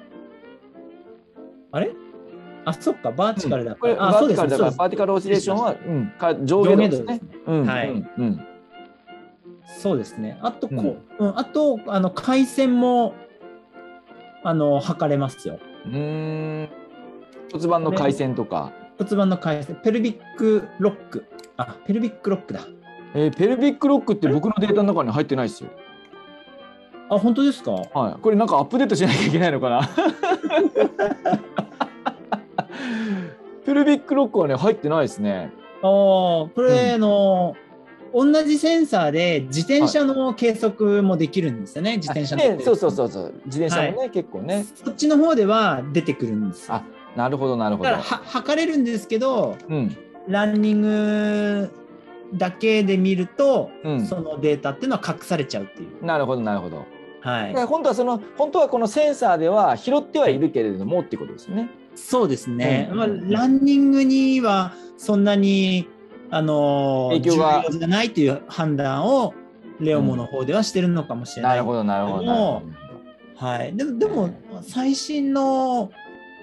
[1.74, 1.92] あれ？
[2.66, 4.10] あ、そっか、バーティカルだこれから。
[4.10, 4.48] あ、バそうですね。
[4.48, 8.42] ーティカルだからバーティカルオシレーションは、うん、か上下上動ですねはいうんうん
[9.64, 10.38] そうですね。
[10.42, 13.14] あと、こうんう、うん、あと、あの、回線も、
[14.44, 15.60] あの、測れますよ。
[15.86, 16.70] うーん
[17.54, 21.26] 骨盤の回線とか、骨盤の回線、ペルビックロック。
[21.58, 22.62] あ、ペルビックロックだ。
[23.14, 25.70] えーペルビックロックって僕のデータの中に入ってないですよ。
[27.10, 27.72] あ、本当ですか？
[27.72, 29.82] はい、これなんかアップデートしなきゃいけないのかな？
[33.72, 35.52] ペルビックロックはね入ってないですね。
[35.82, 37.56] ああ、これ、うんあの、
[38.14, 42.58] 同じセンサーで自転車の計測もできるんですよね、自転車の。
[42.58, 44.66] ね、そうそうそうそう自転車もね、結構ね。
[44.76, 46.76] そっちの方では出てくるんですよ。
[46.76, 46.84] あ
[47.16, 48.04] なるほどなるほどだから。
[48.04, 51.72] は測れるんですけど、うんランニング
[52.36, 56.06] だけで見ると、うんそのデータっていうのは隠されちゃうっていう。
[56.06, 56.86] なるほどなるほど。
[57.22, 57.54] はい。
[57.66, 61.70] 本当はその本当はこのセンサーでは拾ってはいるけれどもってことですね。
[61.96, 62.90] そうですね。
[62.92, 65.88] うんまあ、ランニングにはそんなに、
[66.30, 69.34] あのー影響が重要じゃないという判断を
[69.80, 71.50] レオモの方ではしてるのかもしれな。
[71.50, 72.62] ないるほどなるほどなるほ
[73.40, 73.46] ど。
[73.46, 73.76] はい。
[73.76, 74.30] でも、でも
[74.62, 75.92] 最新の、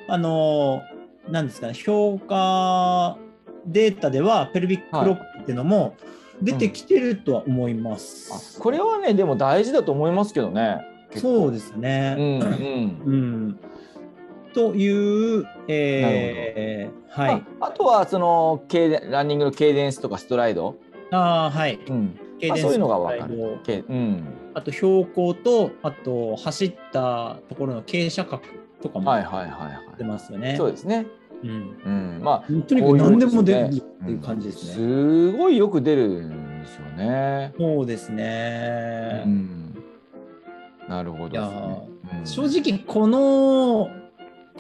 [0.09, 3.19] あのーなんですかね、評価
[3.67, 5.95] データでは、ペルビックロックっていうのも
[6.43, 8.59] 出てきてるとは思います。
[8.59, 10.79] あこれはねでも大事だと思いますけどね。
[11.17, 12.17] そうですね。
[12.19, 13.03] うんうん。
[13.05, 13.61] うん
[14.59, 17.45] という、えーはい。
[17.61, 18.65] まあ、あとはその
[19.09, 20.75] ランニングのケイデンスとかストライド、
[21.13, 21.79] ああ、はい。
[21.89, 23.85] うんケイデンスまあそういうのが分かる。
[23.89, 28.43] うん、あと標高と、あと走ったところの傾斜角
[28.83, 30.55] とかもはいはいはい出はますよね。
[30.55, 30.57] い。
[30.57, 31.07] そうですね。
[31.45, 31.51] うん。
[31.51, 34.75] うん、まあとにかく何でも出るっていう感じですね。
[34.75, 37.55] すごいよく出るんですよね。
[37.57, 39.23] そうですね。
[39.25, 39.85] うん、
[40.89, 43.91] なるほどね、うん正直この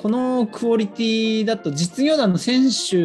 [0.00, 2.96] このクオリティだと実業団の選手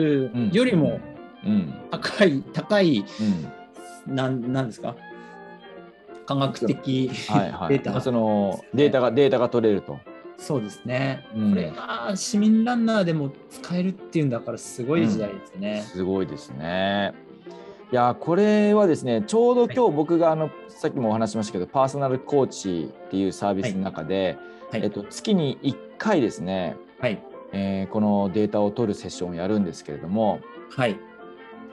[0.55, 0.99] よりも
[1.45, 3.03] うん高い、高い
[4.07, 4.95] うんなんなんですか？
[6.25, 7.69] 科学的はいはい。
[7.77, 9.97] データそのデータがデータが取れると。
[10.37, 15.81] そうですね、うんこれが市民ランナーでも使えるっていうんだからすごい時代ですね。
[15.85, 17.13] すごいですね。
[17.93, 24.35] いやこれはですねちょうど今日僕があの、さっきもお話ししましたけどパーソナルコーチっていうサービスの中で、
[24.71, 24.81] はい。
[24.83, 27.21] えっと、月に1回ですね、はい。
[27.51, 30.39] えーこのデータを取るセッションをやるんですけれども
[30.71, 30.97] はい。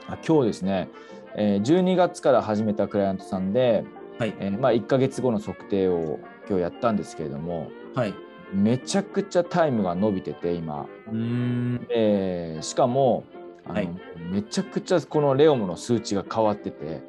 [0.05, 0.89] あ今日ですね、
[1.35, 3.83] えー12月から始めたクライアントさんで、
[4.19, 4.35] はい。
[4.37, 8.13] えーまあ、1ヶ月後の測定を今日やったんですけれどもはい。
[8.53, 10.85] めちゃくちゃタイムが伸びてて今。
[11.07, 11.87] うーん。
[11.89, 13.23] えーしかも
[13.67, 13.89] はい
[14.31, 17.01] めちゃくちゃこのレオムの数値が変わってて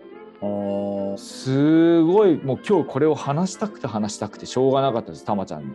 [1.16, 5.74] すごいもう今日これを話したくて話したくてしょうがなかったですたまちゃんに。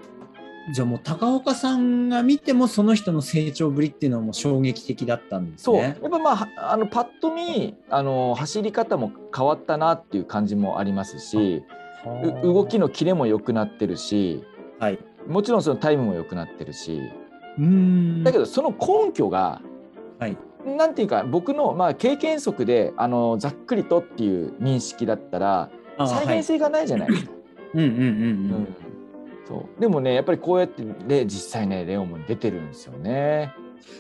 [0.74, 5.98] じゃあもう高岡さんが見てもその人の成長ぶりっていうのはもう衝撃的だったんですそう、ね。
[6.02, 11.64] やっぱまあはあのパッと見あの走り方も変わったなっていう感じもありますし
[12.44, 14.44] う動きのキレも良くなってるし
[14.80, 15.00] はい。
[15.26, 17.02] もちろんそのタイムも良くなってるし
[17.58, 19.62] うーんだけどその根拠が
[20.20, 20.38] はい。
[20.76, 27.32] なんていうか僕のまあ経験則であのざっくりとっていう認識だったら再現性がないじゃないですか。
[27.74, 28.08] うんうんうんううん
[28.64, 28.76] ん
[29.48, 33.54] そうでもねやっぱりこうやってで実際ねレオも出てるんですよね。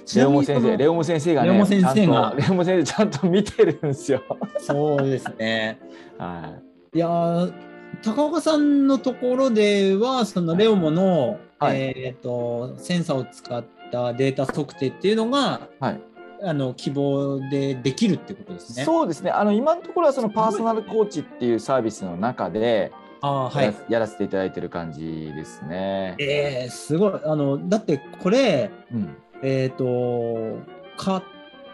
[0.06, 4.21] ちレオモ先生レオモ先生がねレオモ先生がレオモ先生ちゃんと見てるんですよ。
[4.60, 5.80] そうですね。
[6.17, 6.53] は
[6.93, 7.53] いやー
[8.03, 16.01] 高岡さんのところではそのレオモの、はいえー、とセンサーを使ったデータ測定っていうのがい、はい
[16.43, 18.84] あの希望でできるってことですね。
[18.84, 26.15] そうですねあの今のところはそのパーソナルコーチっていうサービスの中であーはいやら,、やらせていただいてる感じですね。
[26.19, 30.60] えー、すごいあのだってこれうん、えっ、と
[30.97, 31.21] 買っ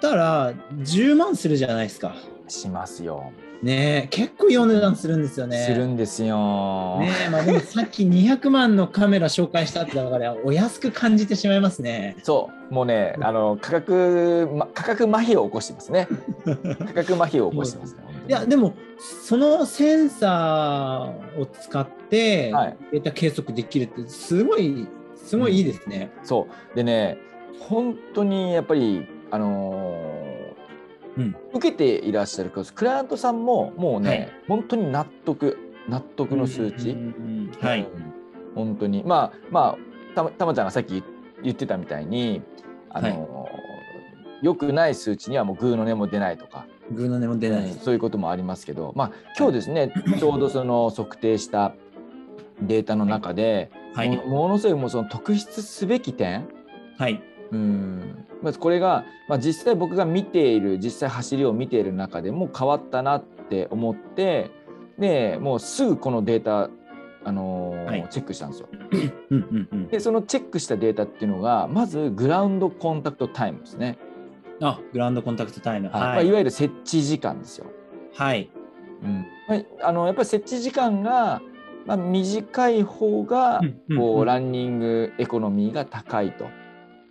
[0.02, 2.16] たら10万するじゃないですか。
[2.48, 3.32] しますよ。
[3.64, 5.66] ねえ結構いいお値段するんですよね。
[5.66, 7.00] するんですよ。
[7.00, 12.18] ねえまあでもさっき200万のカメラ紹介したってだからお安く感じてしまいますね。
[12.24, 16.10] そうもうねあの価格、ま、価格麻痺を起こしてますね。
[16.44, 18.04] 価格麻痺を起こしてますね。
[18.28, 26.12] いやでもそのセンサーを使ってはいデータ計測できるってすごいすごいいいですね。
[26.24, 27.18] そうでね
[27.60, 30.23] 本当にやっぱりあのーうん
[31.54, 34.32] 受けていらっしゃるクライアントさんももうね、はい。
[34.48, 37.82] 本当に納得納得の数値、うんはい。
[37.82, 38.14] うん。
[38.56, 39.04] 本当に。
[39.04, 41.04] まあまあたまたまちゃんがさっき
[41.44, 42.42] 言ってたみたいに
[42.90, 43.74] あのー
[44.44, 47.64] 良くない数値にはもうグーの音も出ないとか、グーの音も出ない。
[47.64, 51.74] うんそういうこともありますけど、まあ、今日ですねちょうどその測定した
[52.62, 54.10] データの中で、はい。
[54.10, 56.46] もものすごいもうその特筆すべき点、
[56.98, 57.24] はい。
[57.54, 64.52] うんまずこれが、まあ、実際僕が見ている実際走りを見ている中でも変わったなって思って
[64.98, 66.70] でもうすぐこのデータ、
[67.24, 68.68] あのーはいチェックしたんですよ。
[69.30, 69.88] うんうんうん。
[69.88, 73.98] でそのチェックしたデータっていうのがまずグラウンドコンタクトタイムですね、
[74.62, 75.88] あ、グラウンドコンタクトタイム。
[75.90, 76.20] はいまはい。
[76.20, 77.66] あいわゆる設置時間ですよ。
[78.14, 78.50] はい。
[79.04, 81.42] うんまあ、あのやっぱり設置時間が、
[81.86, 86.48] まあ、短い方がうんうんこううんランニングエコノミーが高いと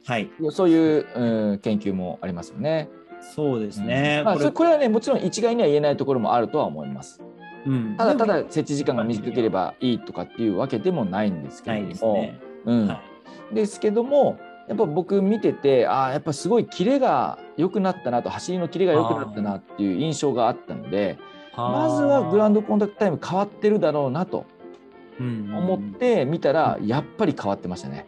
[0.05, 0.31] はい。
[0.51, 2.88] そういう、うん、研究もありますよね。
[3.35, 4.19] そうですね。
[4.21, 7.23] うんまあ、これこれはねもちろん一概には言えないところもあるとは思います。
[7.65, 12.41] うんただただ設置時間が短ければいいとかっていうわけでもないんですけれども、ですね。
[12.67, 13.01] うんは
[13.51, 13.55] い。
[13.55, 14.38] ですけども
[14.69, 21.19] やっぱ僕見ててああやっぱすごいキレが良くなったなと走りのキレが良くなったなっていう印象があったので
[21.57, 24.47] まずはグラウンドコンタクトタイム変わってるだろうなと
[25.21, 28.07] 思思って見たらやっぱり変わってましたね。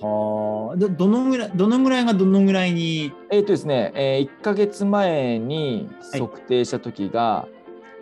[0.00, 0.76] はあ。
[0.76, 3.12] どどのぐらいどのぐらいがどのぐらいに？
[3.30, 7.48] えっ、とですね、え1ヶ月前にはい測定した時が、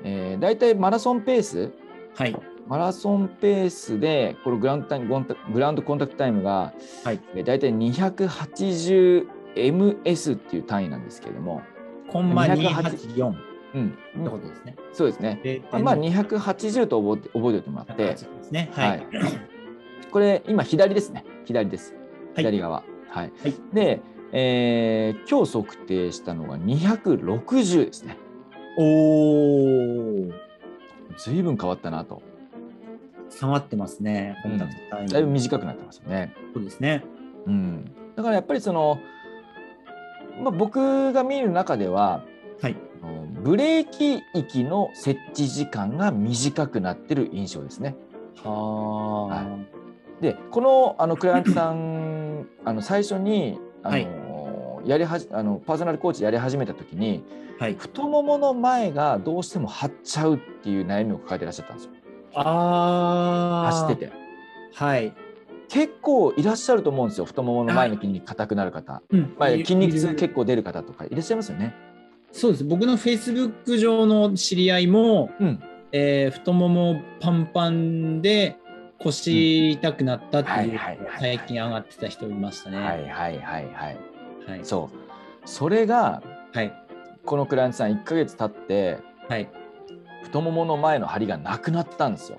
[0.03, 1.71] えー、大体マラソンペース？
[2.17, 2.37] はい。
[2.67, 4.99] マラソンペースでこのグラウンド
[5.53, 6.73] グラウンドコンタクトタイムが、
[7.05, 11.61] はいえー大体 280ms っていう単位なんですけれども、
[12.09, 13.35] コンマ284 284っ
[13.75, 13.91] うん、
[14.25, 14.77] てことですね。
[14.93, 15.63] そうですね。
[15.73, 18.71] まあ280と覚えて覚えておいてもらって、ですね。
[18.73, 19.07] はい。
[20.11, 21.25] これ今左ですね。
[21.45, 21.95] 左です。
[21.95, 22.83] はい左側。
[23.09, 23.33] はい。
[23.43, 24.01] はいで、
[24.33, 28.19] えー今日測定したのが260ですね。
[28.77, 28.83] お
[30.27, 30.33] お。
[31.17, 32.23] ずいぶん変わったなと。
[33.31, 34.37] 下がってますね。
[34.43, 35.09] コンタクトタイム。
[35.09, 36.35] だいぶ短くなってますよね。
[36.53, 37.05] そうですね。
[37.47, 37.93] うん。
[38.17, 38.99] だからやっぱりその、
[40.43, 42.25] まあ、僕が見る中では、
[42.61, 42.77] はい。
[43.43, 47.95] ブレーキ域の設置時間が短くなってる印象ですね。
[48.43, 49.74] はあ。
[50.25, 57.23] でこのあのクライアントさん あの最初にあの、やりはじあのパーソナルコーチやり始めた時に
[57.59, 57.75] はい。
[57.75, 61.93] 太ももの前がどうしても張っちゃうっていう悩みを抱えてらっしゃったんですよ
[62.35, 63.73] ああ。
[63.73, 64.13] 走ってて
[64.75, 65.15] はい。
[65.69, 71.75] 結構いらっしゃると思うんですよ太ももの前の筋肉硬くなる方、うんまあ、筋肉痛結構出る方とかいらっしゃいますよね。
[72.33, 72.65] そうです。
[72.65, 78.57] 僕のフェイスブック上の知り合いも、うん、えー太ももパンパンで
[79.05, 80.81] 腰痛くなったっていう、
[81.19, 82.77] 最近上がってた人いましたね。
[82.79, 83.99] はいはいはいはい
[84.49, 84.61] はい。
[84.63, 86.73] そうそれがはい。
[87.25, 89.49] このクライアントさん1ヶ月経ってはい。
[90.23, 92.39] 太ももの前の張りがなくなったんですよ。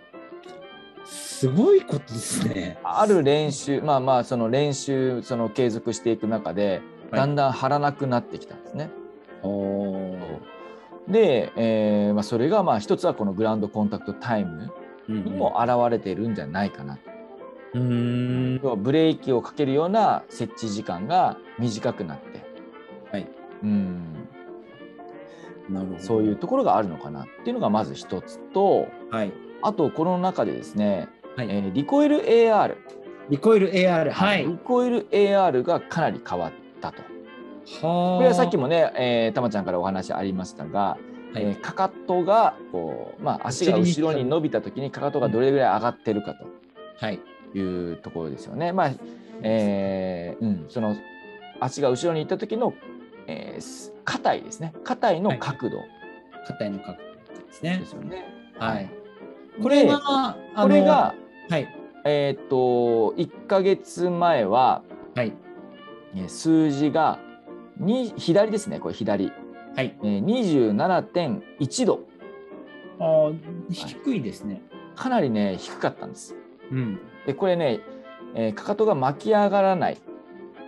[1.05, 2.79] すごいことですね。
[2.83, 8.89] ある練習まあまあその練習その継続していく中ではいだんだん張らなくなってきたんですね。
[9.43, 10.39] おー
[11.07, 17.01] で、えーまあ、それがまあ一つはこのグラウンドコンタクトタイムうんにも現れてるんじゃないかなと。
[17.75, 18.59] うーん。
[18.63, 22.45] 要はブレーキをかけるような設置時間が短くなって、
[23.11, 23.27] はい。
[23.63, 24.27] うん、
[25.69, 25.99] なるほど。
[25.99, 26.35] そういう。
[26.35, 29.31] ところがあるのかなっていうのがまず一つとはい。
[29.61, 31.47] あとこの中でですね、はい。
[31.49, 32.75] えーリコイル AR、
[33.29, 34.11] リコイル AR。
[34.11, 34.45] はい。
[34.45, 37.01] リコイル AR がかなり変わったと。
[37.81, 40.97] はこれはさっきもね、えー、たまちゃんからお話ありましたが、
[41.35, 46.35] はいえーかかとがこう、まあ、足が後ろに伸びた時にかかとがどれぐらい上がってるか
[46.99, 47.19] はい。
[47.51, 48.71] というところですよね。
[48.71, 48.91] まあ
[49.41, 50.95] えーうん、その
[51.59, 52.73] 足が後ろに行った時の、
[53.27, 55.77] えーす肩位ですね肩位の角度
[56.47, 56.99] 肩への角度
[57.47, 57.85] ですねで。
[57.85, 58.25] すよね。
[58.57, 58.89] はい。
[59.57, 61.15] ここれが、これが、
[61.49, 61.67] はい。
[62.05, 62.55] えーっと
[63.17, 64.83] 1ヶ月前は、
[65.15, 65.33] はい。
[66.15, 67.19] えー数字が
[67.77, 69.31] に左ですねこれ左、
[69.75, 69.97] はい。
[70.03, 71.99] えー、27.1度
[72.99, 73.37] あー
[73.69, 74.61] 低いですね。
[74.95, 76.35] かなりね低かったんです。
[76.71, 76.99] うん。
[77.25, 77.81] でこれね、
[78.35, 79.97] えーかかとが巻き上がらないっ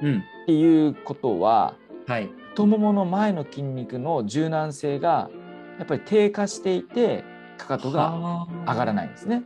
[0.01, 0.23] うん。
[0.45, 1.75] ていうことは
[2.07, 2.29] はい。
[2.49, 5.29] 太ももの前の筋肉の柔軟性が
[5.77, 7.23] やっぱり低下していて
[7.57, 8.95] かかとが上がらい。
[8.95, 9.43] ないんですね。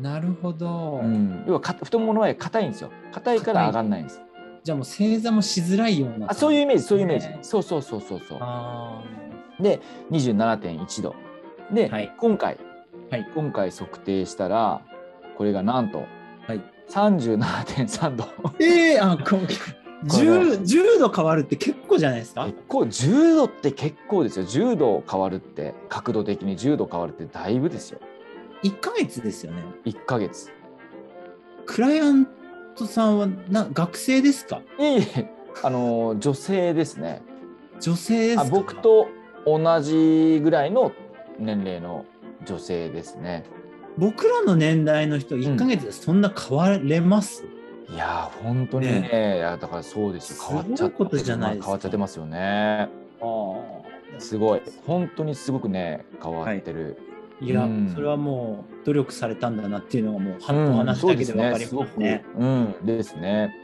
[0.00, 1.00] なるほど。
[1.02, 2.90] うん、要はか太ももの前硬いんですよ。
[3.12, 4.22] 硬いから上がらないんです。
[4.68, 6.26] じゃあもう正座もしづらいような。
[6.30, 7.28] あそういうイメージそういうイメージ。
[7.28, 8.38] ねそうそうそうそうそう。
[8.42, 9.02] あ
[9.58, 11.14] で27.1度。
[11.72, 12.58] で、はい今回、
[13.10, 14.82] はい今回測定したら
[15.38, 16.02] これがなんと
[16.46, 18.24] はい37.3度。
[18.24, 19.40] ーええあこう
[20.06, 22.44] これ 10, 10度変わるって結構じゃないですか？
[22.44, 28.00] 結構10度って結構ですよ10度変わるって角度的に10度変わるってだいぶですよ
[28.64, 29.62] ?1 ヶ月ですよね。
[29.86, 30.50] 1ヶ月
[31.64, 32.28] クライアン
[32.78, 34.62] トさんはな学生ですか？
[34.78, 35.30] いえいえ。
[35.62, 37.22] あの女性ですね。
[37.80, 38.42] 女性ですか？
[38.42, 39.08] あ僕と
[39.44, 40.92] 同じぐらいの
[41.38, 42.04] 年齢の
[42.46, 43.44] 女性ですね。
[43.96, 47.44] 僕らの年代の人1ヶ月でそんな変われます、
[47.92, 49.08] いやー本当にね。
[49.12, 49.36] ね。
[49.38, 50.44] いやだからそうですよ。
[50.48, 51.66] 変わっちゃすごいことじゃないですか。
[51.66, 52.88] 変わっちゃってますよね。
[54.18, 54.62] すごい。
[54.86, 56.96] 本当にすごくね変わってる、
[57.40, 57.92] いや、うん。
[57.94, 60.74] それはもう努力されたんだなっていうのがもうはうん。
[60.74, 62.24] お話だけでわかりますね。
[62.36, 63.54] うんですね。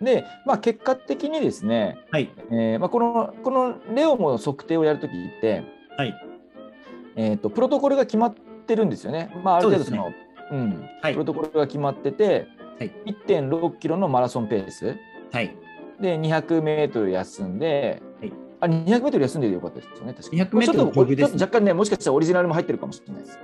[0.00, 2.30] でまあ結果的にですね、はい。
[2.50, 5.64] えーまあ、このこのレオモの測定をやるときって、
[5.96, 6.14] はい。
[7.16, 8.34] えー、とプロトコルが決まっ
[8.66, 9.32] てるんですよね。
[9.44, 10.12] まあ、ある程度その
[10.50, 10.88] そううん。
[11.00, 11.12] はい。
[11.12, 12.46] プロトコルが決まってて、
[12.78, 12.92] はい。
[13.06, 14.96] 1.6キロのマラソンペース。
[15.32, 15.56] はい。
[16.00, 18.13] で200メートル休んで、はい
[18.64, 20.14] あ200メートル休んでよかったですよね。
[20.14, 23.38] 確かに200メートルちょっとジョグですちょっと若干ね、もしかしたらオリジナルも入ってるかもしれないです。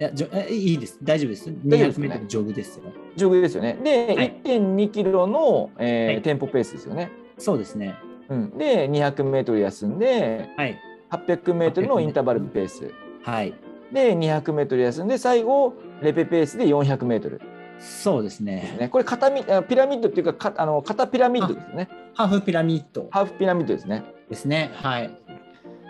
[0.00, 1.48] いやじょえいいです大丈夫です。
[1.48, 2.84] 200大丈夫ですねメートルジョグですよ。
[3.16, 3.78] ジョグですよね。
[3.82, 7.10] で、はい1.2キロの、えーはいテンポペースですよね。
[7.38, 7.94] そうですね。
[8.28, 10.78] うん、で、200メートル休んで、はい
[11.10, 12.90] 800メートルのインターバルペース。
[13.22, 13.54] はい
[13.92, 17.42] で、200メートル休んで、最後、レペペースで400メートル
[17.78, 18.76] そうですね。
[18.78, 18.88] ね。
[18.88, 21.88] これ片ピラミッドっていうか、かあの片ピラミッドですよね。
[22.14, 24.04] ハーフピラミッドハーフピラミッドですね。
[24.32, 24.70] ですね。
[24.74, 25.10] はい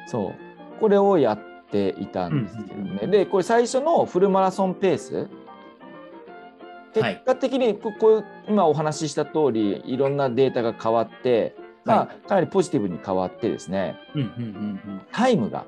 [0.06, 0.80] そう。
[0.80, 1.38] これをやっ
[1.70, 3.06] ていたんですけどね。
[3.06, 5.14] で、これ最初のフルマラソンペース？
[5.14, 5.28] はい
[7.14, 14.30] 結果的にここ今お話しした通りいろんなデータが変わって、まはあ、かなりポジティブに変わってですねうんうんう
[14.92, 15.66] んタイムが、はい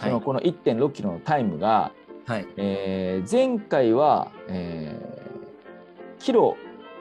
[0.00, 1.92] そのこの1.6キロのタイムが、
[2.26, 2.34] うん。
[2.34, 6.56] はいえー前回は、えーキロ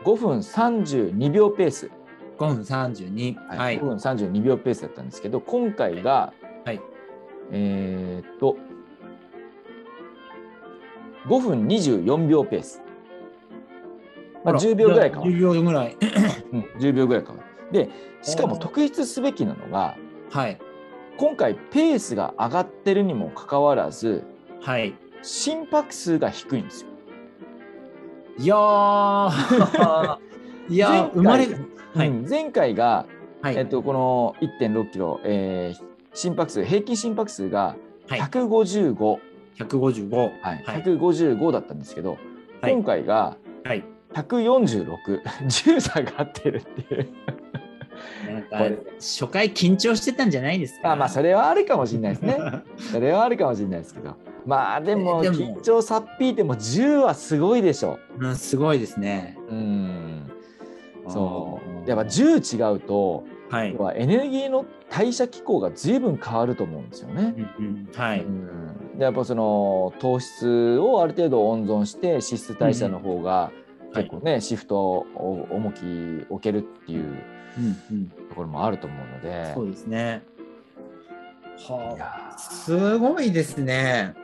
[0.05, 1.91] 5分32秒ペース、
[2.41, 3.35] 5分32。
[3.55, 6.33] はい5分32秒ペースだったんですけど今回が、
[6.65, 6.81] はい
[7.51, 8.57] えーっと
[11.27, 12.81] 5分24秒ペース、
[14.43, 15.97] まあ、10秒ぐらい変わる10秒ぐらい。
[16.51, 17.47] うん、10秒ぐらい変わる。
[17.71, 17.89] で
[18.23, 19.95] しかも特筆すべきなのが
[20.31, 20.59] はい
[21.17, 24.23] 今回ペースが上がってるにもかかわらず
[24.61, 24.95] はい。
[25.21, 26.87] 心拍数が低いんですよ。
[28.39, 30.17] いやー
[30.69, 31.47] いやー生まれ
[31.93, 33.05] はいうん前回が、
[33.41, 37.77] はいえっと、この1.6キロ、えー心拍数平均心拍数が
[38.09, 38.95] はい155、
[39.57, 40.15] 155。
[40.17, 42.17] はいはい155だったんですけど、
[42.61, 43.83] はい今回がはい。
[44.13, 47.07] 14610 差が合ってるっていう。
[48.29, 50.91] なんかこれ初回緊張してたんじゃないですか？
[50.91, 52.37] あまあそれはあるかもしれないですね。
[52.91, 54.15] それはあるかもし れないですけど。
[54.45, 57.99] まあでも緊張さっぴいても10はすごいでしょ。
[58.19, 59.37] うん、すごいですね。
[59.49, 60.10] うん。
[61.07, 61.89] そう。
[61.89, 63.73] やっぱ10違うと、はい。
[63.73, 67.33] 要はエネルギーの代謝機構が随分変わると思うんですよね。
[67.59, 68.21] うんうん、はい。
[68.21, 73.61] うん、でやっぱその糖質をある程度温存して脂質代謝の方がうん
[73.93, 77.17] 結構ね、シフトを重き置けるっていう
[78.29, 79.53] ところもあると思うので。
[79.53, 80.23] そうですね。
[81.57, 84.15] いはあ、すごいですね。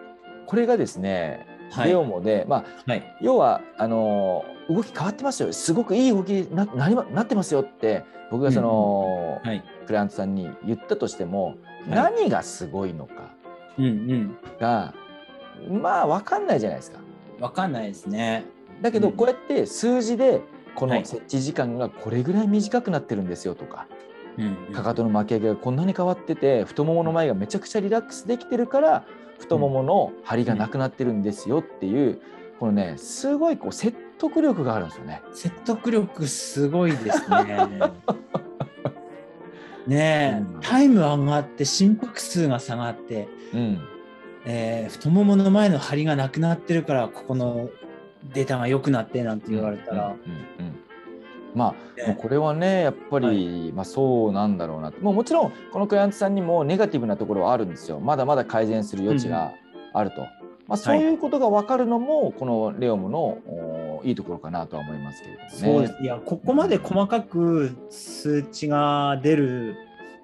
[0.45, 3.17] これがですね、はいレオモで、まあ、はい。
[3.21, 9.63] 要はあのー動き変わってますよすごくいい動きになななってますよって僕がその、はい。
[9.85, 11.55] クライアントさんに言ったとしても、
[11.87, 13.13] い何がすごいのか
[13.77, 14.37] うんうん。
[14.59, 14.93] が
[15.69, 16.99] まあ分かんないじゃないですか。
[17.39, 18.45] わかんないですね。
[18.81, 20.41] だけどうんこうやって数字で
[20.75, 23.87] こはいの設置時間がこれぐらい短くなってるんですよとか、
[24.37, 29.05] うんうんかかとの巻き上げがこんなに変わってて太ももの前がめちゃくちゃリラックスできてるから
[29.39, 32.21] 太ももの張りがなくなってるんですよっていう
[32.59, 35.21] このねすごいこう説得力があるんですよね。
[35.33, 37.67] 説得力すごいですね。
[39.87, 40.59] ねえ、うん。
[40.59, 43.79] タイム上がって心拍数が下がって、うん、
[44.45, 47.69] えー太ももの前の張りがなくなってるからここの
[48.33, 50.17] データが良くなってなんて言われたら、うんうん
[50.56, 50.56] うん
[51.57, 52.07] まあ、ね。
[52.07, 54.91] もうこれはねやっぱり、まあ、そうなんだろうな。
[54.91, 57.99] ともうもちろんこのクライアントさんにもネガティブなところはあるんですよ。
[57.99, 59.51] まだまだ改善する余地が
[59.93, 60.21] あると、
[60.67, 61.13] まあ、そうい。
[61.13, 65.51] うことが分かるのも、このレオムのおいいところかなとは思いますけれどもね。
[65.57, 66.03] そうです。
[66.03, 69.75] いやここまで細かく数値が出る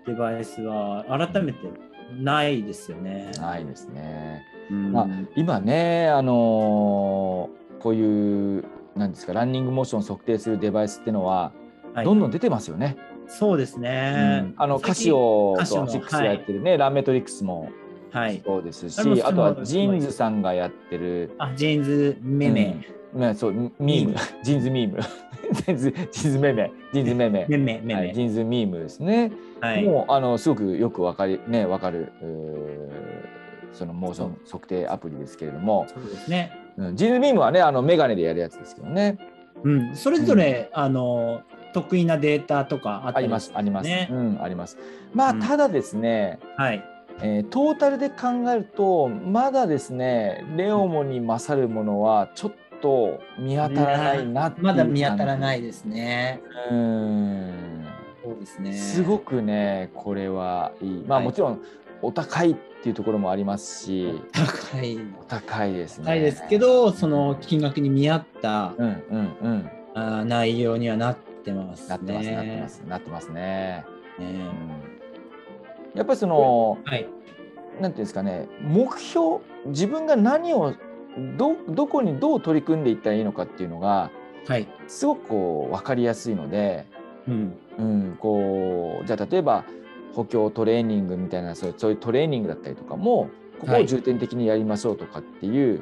[0.06, 1.60] デバイスは改めて
[2.20, 3.32] ないですよね。
[3.40, 4.44] ないですね。
[4.70, 4.92] うん。
[4.92, 8.64] まあ今ね、あのーこういう
[8.96, 11.52] なんですかランニングモーションを測定するデバイスっていうのは、
[11.94, 12.98] はいどんどん出てますよね。
[13.28, 14.42] そうですね。
[14.44, 17.70] うんあのカシオとアシックスがやってるね、ランメトリックスも
[18.14, 18.42] はい。
[18.46, 22.84] そうですし、あれもあとは JINS さんがやってる、あ、 JINS MEME。
[23.14, 25.00] うんね、そうミーム、 JINS MEME、
[25.52, 28.26] ジーンズジーンズメメ、ジーンズメメ、メメメはい、ジメ。
[28.26, 29.32] ーンズミームですね。
[29.62, 29.84] はい。
[29.84, 32.12] もうあのすごくよくわかりねわかる
[33.72, 36.63] そのモーション測定アプリですけれども、そうですね。
[36.78, 39.18] うん、ジーンズミームはねあのメガネでやるやつですけどね。
[39.64, 39.96] うん。
[39.96, 41.42] それぞれ、あの、
[41.74, 44.78] 得意なデータとかあったありりますあります、ねうんあります。
[45.14, 46.84] まあうんただですね、はい。
[47.22, 55.40] えートータルで考えるとまだですねレオモに勝るものはちょっと見当たらないなっていうまだ見当たらい。
[55.40, 56.42] ないですね。
[56.70, 57.86] うん
[58.24, 58.74] そうですね。
[58.74, 61.62] すごくねこれはいいまあはいもちろん
[62.04, 65.00] お高いっていうところもありますし、高い。
[65.20, 66.06] お高いですね。
[66.06, 71.90] 高いですけど、その金額に見合ったうんうんうんあー内容にはなってますね。
[71.90, 73.86] なってますなってますなってますね。
[74.20, 74.94] ねうん
[75.96, 77.08] やっぱりそのはい。
[77.80, 80.76] なんていうんですかね目標自分が何を
[81.38, 84.12] どどこにどう取り組んでいったらいいのかっていうのが
[84.48, 84.68] はい。
[84.88, 86.86] すごくこう分かりやすいので、
[87.28, 87.58] うん。
[87.80, 89.64] うん、こうじゃあ例えば
[90.14, 95.82] 補強トレーニングみたいなそういうトレーニングだったりとかもここはいを重点的にやりましょうとかっていう、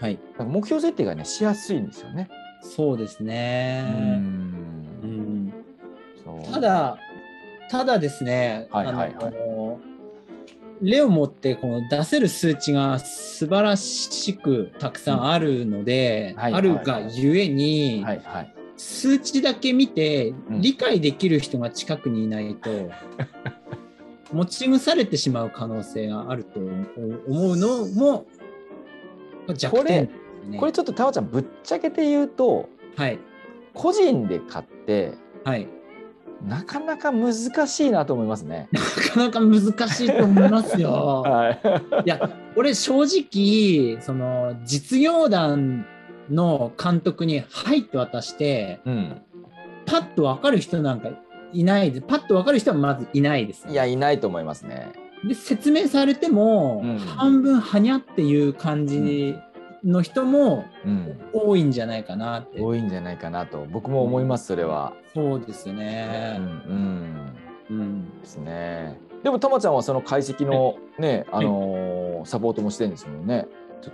[0.00, 0.18] はい。
[0.38, 2.28] 目標設定がねしやすいんですよね。
[2.60, 3.82] そうですうね。
[3.82, 3.84] ん
[5.02, 5.54] うん。
[6.52, 6.98] ただ、
[7.70, 9.14] ただですね、はいはい
[10.82, 22.70] レオモってこの出せる数値が素晴らしくたくさんあるので、あるがゆえに、はいはい数値だけ見てうん理解できる人が近くにいないと、
[24.34, 28.26] 持ち腐れてしまう可能性があると思うのも
[29.54, 30.58] 弱点ですね。
[30.58, 33.18] これちょっとたまちゃんぶっちゃけて言うとはい
[33.72, 35.14] 個人で買って
[35.44, 35.68] はい
[36.46, 37.34] なかなか難
[37.66, 38.68] しいなと思いますね。
[38.72, 38.80] な
[39.12, 41.22] かなか難しいと思いますよ。
[41.24, 41.60] はい。
[42.04, 45.86] いや、俺正直、その実業団
[46.30, 49.22] の監督に「はい」って渡して、うん。
[49.86, 51.10] パッと分かる人なんか
[51.54, 54.92] いないで、パッと分かる人はまずいないです、いやいないと思いますね。
[55.26, 59.34] で、説明されても、うん半分はにゃっていう感じ
[59.82, 61.20] の人もうん。
[61.32, 62.60] 多いんじゃないかなって。
[62.60, 64.94] 多いんじゃないかなと僕も思いますそれは。
[65.14, 66.36] そうですうんね。
[66.68, 67.36] うん。
[67.70, 68.20] うん。
[68.20, 68.98] ですね。
[69.22, 73.46] でもたまちゃんはその解析のねあのーサポートもしてるんですもんね。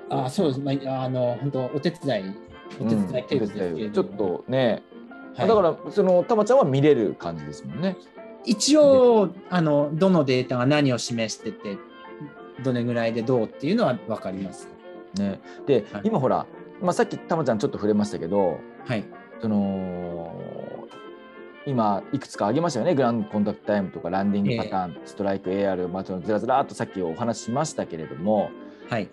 [0.08, 0.60] あ、そうです。
[0.60, 2.34] まあ、あの、本当お手伝い、
[2.80, 4.82] お手伝い程度ですけれども、うんお手伝いちょっとね、
[5.36, 7.96] はいだからそのたまちゃんは見れる感じですもんね。
[8.44, 11.76] 一応あのどのデータが何を示してて
[12.62, 14.68] どれぐらいでどうっていうのは分かります。
[15.14, 16.46] ねで、はい今ほら、
[16.80, 19.04] まあ、さっきたまちゃんちょっと触れましたけどはい。
[19.40, 20.34] その
[21.66, 28.50] 今いくつか挙げましたよねグランドコンタクトタイムとかランディングパターン、ストライク AR、まあ、そのずらずらっとさっきお話ししましたけれども
[28.88, 29.08] はい。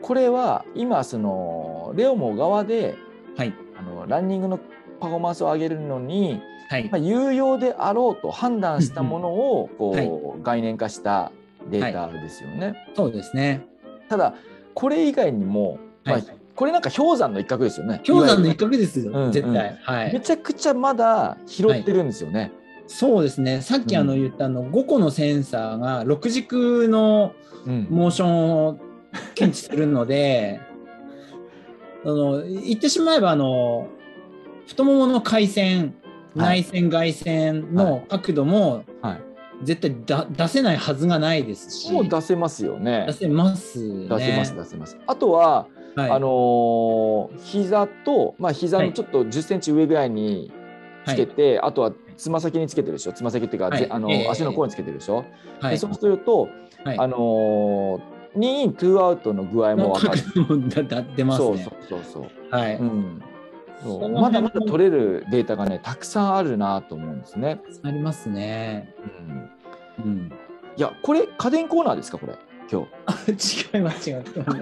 [0.00, 2.96] これは今そのレオモ側で
[3.36, 3.54] はい。
[3.76, 4.60] あのランニングの
[5.02, 6.98] パフォーマンスを上げるのに、はいまあ、。
[6.98, 11.30] 有用であろうと判断したものをこう、はい概念化した
[11.70, 12.74] データですよね。
[12.94, 13.66] そうですね。
[14.08, 14.34] ただ
[14.74, 16.24] これ以外にも、まあはい。
[16.54, 18.00] これなんか氷山の一角ですよね。
[18.06, 19.78] 氷山の一角ですよ、うんうん絶対。
[19.82, 20.12] はい。
[20.12, 22.52] めちゃくちゃまだ拾ってるんですよね。
[22.86, 23.60] そうですね。
[23.60, 27.32] さっきあのうん言ったあの5個のセンサーが6軸の
[27.66, 28.78] うんモーションを
[29.34, 30.60] 検知するので、
[32.04, 33.88] あの言ってしまえばあの
[34.66, 35.92] 太ももの回線、はい
[36.34, 39.20] 内線外線の角度もはい、
[39.64, 43.12] 絶対だ出せないはずがないですし、もう出せますよね出。
[43.12, 44.08] せますね。
[44.08, 44.96] 出せます出せます。
[45.06, 50.50] あとは、はい、あのー膝とまあ膝のちょっと10センチ上ぐらいに
[51.06, 53.12] つけて、あとはつま先につけてるでしょ？
[53.12, 55.26] つま先っていうか、はいぜあのええ足の甲につけてるでしょ？
[55.60, 56.48] はい、でそうすると、
[56.84, 61.04] はい、あのー、2イン2アウトの具合もの分かる。
[61.14, 61.46] 出ますね。
[61.46, 62.26] そうそうそうそう。
[62.50, 63.22] はい、うん、
[63.82, 67.60] そそうのまだまだ取れるデータがねたくさんあるなと思うんですね。
[67.82, 68.94] ありますね。
[69.98, 70.32] うん、うん。
[70.76, 72.34] いやこれ家電コーナーですかこれ？
[72.70, 72.86] 今
[73.26, 73.74] 日。
[73.74, 74.32] 違います違います。
[74.32, 74.54] こ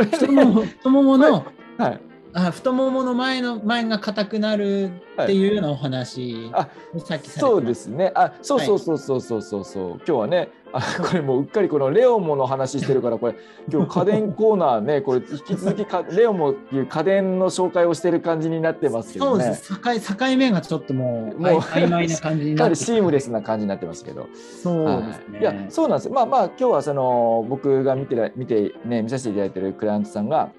[0.00, 1.44] れ太ももの、
[1.78, 2.00] はい。
[2.36, 4.90] あ太ももの前の前が硬くなる
[5.22, 8.10] っていうようなお話あをさっきそうまですね。
[8.16, 9.88] あ、そうそうそうそうそうそうそう。
[9.98, 13.36] 今日はね、あこれもううっかりこのレオモの話してるからこれ
[13.72, 19.44] 今日家電コーナーね、これ引き続きかレオモっていう家電の紹介をしてる感じになってますけどね。
[19.44, 20.08] そうです。
[20.08, 24.26] 境境目がちょっともうもう曖昧な感じにかなってシームレスな感じになってますけど。
[24.60, 25.38] そうはいですね。
[25.40, 30.50] いやそうなんですまあまあ今日はその僕が見てら見てね見させていただいてるクライアントさんが、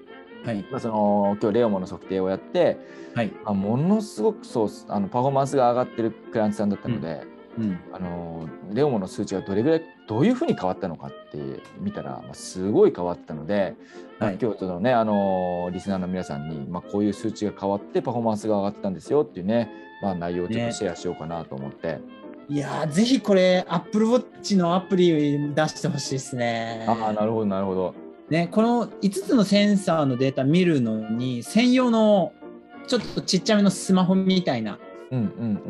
[0.44, 2.78] はいまあ、その今日レオモの測定をやって、
[3.14, 3.32] はい。
[3.44, 7.22] まあ、ものすごくそうあのパフォーマンスが上がってるクライアントさんだったので、
[7.58, 7.80] うん。
[7.92, 11.38] あのレオモの数値がどれぐらいどういうふうに変わったのかって
[11.80, 13.74] 見たら、まあ、すごい変わったので、
[14.18, 19.70] まあはい今日そのねあのリスナーの皆さんに、まあ、こういう数値が変わってパフォーマンスが上がったんですよっていうね、
[20.02, 21.98] まあ、内容をちょっとシェアしようかなと思って、
[22.48, 26.84] いやーぜひこれ Apple Watch のアプリ出してほしいですね。
[26.86, 28.05] ああなるほどなるほど。
[28.28, 32.32] ね、この5つのセンサーのデータ見るのに専用の
[32.86, 34.78] ちょっとちっちゃめのスマホみたいな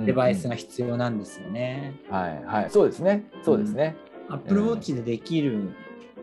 [0.05, 2.01] デバイスが必要なんですよね。
[2.09, 2.71] はいはい。
[2.71, 3.27] そうですね。
[3.43, 3.97] そうですね。
[4.29, 5.71] Apple Watch でできる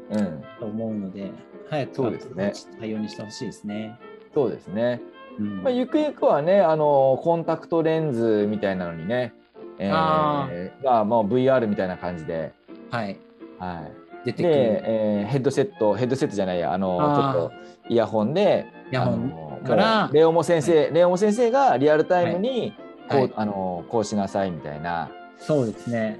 [0.10, 1.32] うん、と思うので、
[1.70, 2.46] 早くそうですね。
[2.48, 4.00] Apple Watch 対応にしてほしいですね。
[4.34, 5.02] そうですね。
[5.40, 5.64] うん。
[5.64, 9.34] まあ、ゆくゆくはね、あのコンタクトレンズみたいなのにね、
[9.80, 12.54] えーあまあ、VR みたいな感じで、
[12.92, 13.18] はい。
[13.60, 13.92] はい、
[14.26, 14.56] 出てくで、る。
[14.86, 17.52] えーヘッドセットヘッドセットじゃないやあのちょっと
[17.90, 22.74] イヤホンでイヤホンからレオモ先生、レオモ先生がリアルタイムに
[23.10, 26.20] こう,、はいあのこうしなさいみたいなそうですね。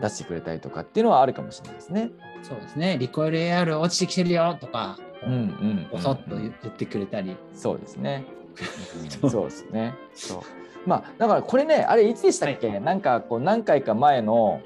[0.00, 2.10] 出してくれたりとかっていうのはあるかもしれないですね。
[2.42, 2.96] そうですね。
[2.98, 7.36] リコイル AR 落ちてきてるよとか、うんうんぼそっと言言ってくれたり。
[7.54, 8.24] そうですね。
[9.20, 9.94] そうそうですね。
[10.14, 10.38] そう。
[10.86, 14.60] まあだからこれねあれいつでしたっけ、なんかこう何回か前の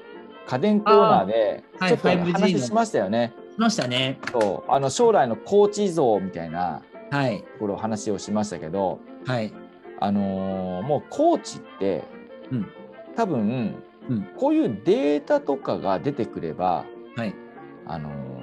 [0.47, 3.33] 家電コーナーでちょっとはい 5G の話しましたよね。
[3.53, 4.19] しましたね。
[4.31, 6.81] そうあの将来のコーチ像みたいな
[7.11, 7.39] はい。
[7.39, 9.53] ところを話をしましたけど、はい。
[9.99, 12.03] あのーもうコーチって、
[12.51, 12.67] うん
[13.15, 13.75] 多分、
[14.09, 16.85] うんこういうデータとかが出てくれば、
[17.15, 17.33] はい。
[17.85, 18.37] あのー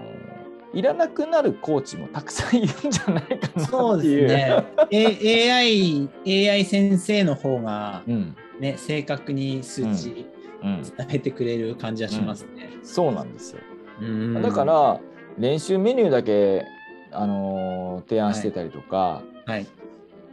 [0.74, 4.02] いらなくなるコーチもたくさんいるんじゃないかなそう。
[4.02, 4.64] ですね。
[4.90, 10.34] A、AI、AI 先生の方が、うんね、正確に数値うん、
[10.64, 12.70] 伝えてくれる感じはしますね。
[12.82, 13.60] そうなんですよ。
[14.00, 15.00] うんだか、ら
[15.38, 16.64] 練習メニューだけ、
[17.12, 19.66] あのー提案してたりとか、はい。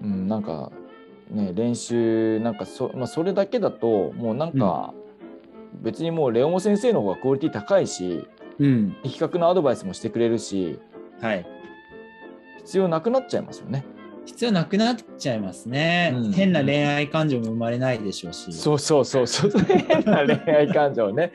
[0.04, 0.72] うん、なんか、
[1.30, 4.94] ね、練習なんかそ,、まあ、それだけだともうなんか、
[5.82, 8.28] 別にもうレオモ先生の方がクオリティ高いし
[8.60, 8.96] うん。
[9.04, 10.80] 的確なアドバイスもしてくれるし
[11.22, 11.46] はい。
[12.58, 13.86] 必要なくなっちゃいますよね。
[14.32, 16.14] 必要なくなっちゃいますね。
[16.16, 18.52] うん変な恋愛感情も生まれないでしょうし。
[18.54, 21.32] そうそうそうそう 変な恋愛感情ね。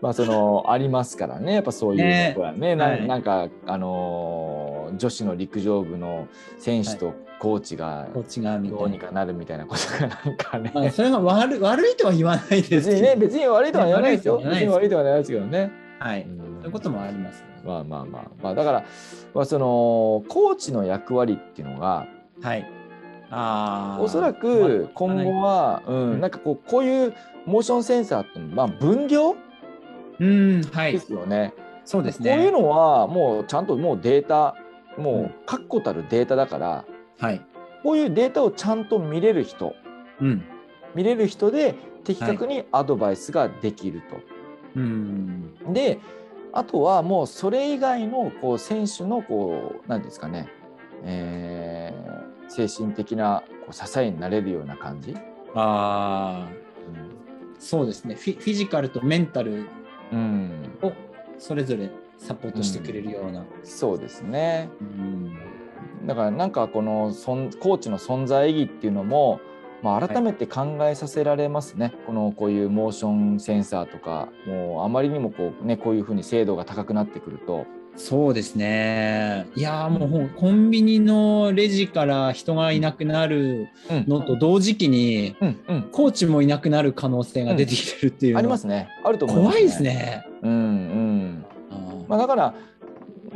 [0.00, 6.28] まあそのありますからねやっぱそういうのはねなはいなんかあのー女子の陸上部の
[6.58, 8.08] 選手とコーチが。
[8.12, 13.00] どうにかなるみたいなことがなんかね、まあ、それが悪い悪いとは言わないですけど。
[13.00, 15.70] ね別に悪いとは言わないですよ別に悪いとは言わないですけどね。
[15.98, 16.22] はい。
[16.22, 17.46] うんそういうこともありますね。
[17.64, 18.84] まあまあまあまあだから、
[19.34, 22.06] まあ、そのコーチの役割っていうのが
[22.42, 22.70] はい。
[23.30, 24.02] ああ。
[24.02, 27.14] おそらく今後は、ううんん、なんかこうこういう
[27.46, 29.36] モーションセンサーってまあ分業
[30.18, 30.92] うん、はい。
[30.92, 31.54] ですよね。
[31.84, 32.34] そうですね。
[32.34, 34.54] こういうのはもうちゃんともうデータ
[34.98, 36.84] もうんう確固たるデータだから、
[37.18, 37.40] はい。
[37.82, 39.74] こういうデータをちゃんと見れる人
[40.20, 40.44] うん。
[40.94, 41.74] 見れる人で
[42.04, 44.20] 的確にアドバイスができると。
[44.76, 45.54] うん。
[45.72, 45.98] で
[46.52, 50.48] あとはもうそれ以外のこう選手のこう何ですかね、
[51.02, 55.14] えー精神的なこう支えになれるような感じ？
[55.54, 56.48] ああ。
[57.58, 58.38] そうですねフィ。
[58.38, 59.66] フィジカルとメンタル
[60.12, 60.92] うん、を
[61.38, 63.46] それぞれサポートしてくれるような。
[63.64, 64.68] そうですね。
[64.80, 65.36] うん。
[66.06, 69.40] だからなんかこのそんコーチの存在意義っていうのも、
[69.82, 77.66] まあ、改めて考えさせられますね、このこういうモーションセンサーとかもうあまりにもこう,、ね、こういうふうに精度が高くなってくると、
[77.96, 79.46] そうですね。
[79.54, 88.32] いやーもうコンビニのレジから人がいなくなるうんのと同時期に、うんうん、コーチもいなくなる可能性が出てきてるっていう。
[88.32, 88.88] のはありますね。
[89.04, 89.82] あると思います、怖いです。
[89.82, 90.26] ね。
[90.42, 91.44] うんうん。
[92.08, 92.54] まあ、だから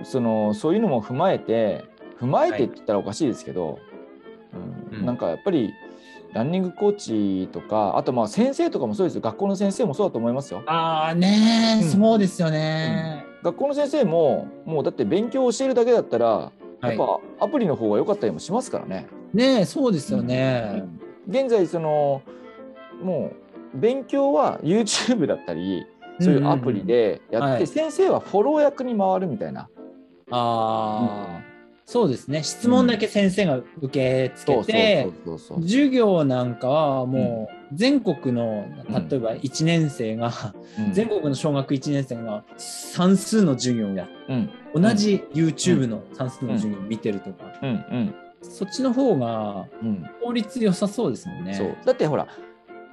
[0.04, 1.84] そのそういうのも踏まえて
[2.20, 3.78] 踏まえてって言ったらおかしいですけど、
[4.90, 4.98] うん。
[5.00, 5.06] うん。
[5.06, 5.74] なんかやっぱり
[6.32, 9.20] ランニングコーチとかあとまあ先生とかもそうですよ。
[9.20, 10.62] 学校の先生もそうだと思いますよ。
[10.66, 11.90] あーねー、うん。
[11.90, 13.25] そうですよね。
[13.46, 19.06] 学校の先生ももうだって勉強を教えるだけだったらはいやっぱアプリの方が良かったりもしますからね。
[19.32, 20.84] ねえそうですよね。
[21.28, 22.22] 現在その
[23.02, 23.32] も
[23.74, 25.86] う勉強は YouTube だったり
[26.20, 29.68] そういうアプリでやって、はい先生はフォロー役に回るみたいな。
[30.30, 31.40] ああ、
[31.84, 32.42] そうですね。
[32.42, 35.08] 質問だけ先生が受け付けて、
[35.60, 39.08] 授業なんかはもう全国の、うん。
[39.08, 40.32] 例えば1年生が、
[40.78, 40.92] うん。
[40.92, 44.50] 全国の小学1年生が算数の授業をやうん。
[44.74, 47.68] 同じ YouTube の算数の授業を見てるとか、うん。
[47.68, 48.14] うん。
[48.42, 50.06] そっちの方がうん。
[50.22, 51.76] 効率良さそうですもんね。
[51.84, 52.28] だってほら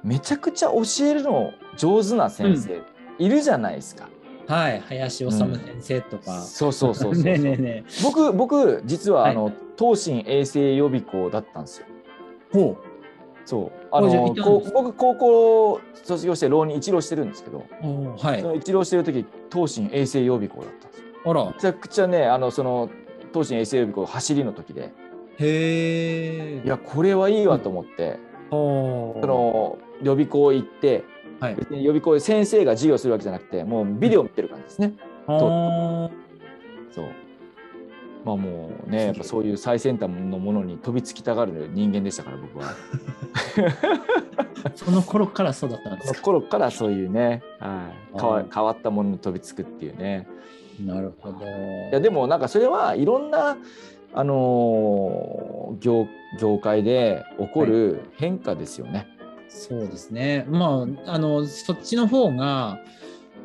[0.02, 2.82] めちゃくちゃ教えるの上手な先生
[3.18, 4.08] いるじゃないですか。
[4.46, 6.42] はい、林修先生とか。
[6.42, 9.30] そうそうそうそう ねえねえね僕僕実ははい。
[9.32, 11.86] あの、東進衛生予備校だったんですよ。
[12.54, 12.58] え。
[12.58, 12.76] ほ
[13.46, 14.34] そうあの
[14.72, 17.64] 僕高校卒業して浪人一浪してるんですけど、
[18.18, 18.48] はいそ。
[18.48, 21.06] の一浪してる時東進衛生予備校だったんですよ。
[21.24, 21.44] あら。
[21.46, 22.90] めちゃくちゃねあのその
[23.32, 24.92] 東進衛生予備校走りの時で
[25.38, 26.62] へえ。
[26.64, 28.18] いやこれはいいわと思って、
[28.50, 31.04] ほうその予備校行って
[31.38, 31.56] はい。
[31.70, 34.94] 予備校で先生が授業するわけじゃなくてもうビデオ見てる感じですね。
[35.28, 36.10] う
[38.24, 42.64] まあもうねやっぱそういう最先端のものに飛びつきたがる人間でしたから僕は。
[43.34, 46.24] ー その頃からそうだったんでそのすか。
[46.24, 50.26] 頃からそういうね、はい、変わ変わったものに飛びつくっていうね。
[50.84, 51.44] なるほど。
[51.44, 51.48] い
[51.92, 53.56] やでもなんかそれはいろんな
[54.14, 56.06] あのー業
[56.40, 59.06] 業界で起こる変化ですよね。
[59.48, 60.46] そうですね。
[60.48, 62.80] まあ、あの、そっちの方が、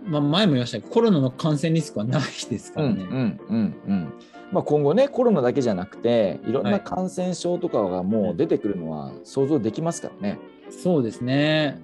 [0.05, 3.03] まあ、前も言いましたけど、コロナの感染リスクはないですからね。
[3.03, 4.13] うんうんうんうん
[4.51, 6.81] まあ、今後ねコロナだけじゃなくていろんはない。
[6.81, 10.39] 感染症とかがもう出てくるのは想像できますからね。
[10.69, 11.81] そうですね。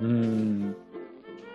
[0.00, 0.08] うん。
[0.08, 0.76] うん。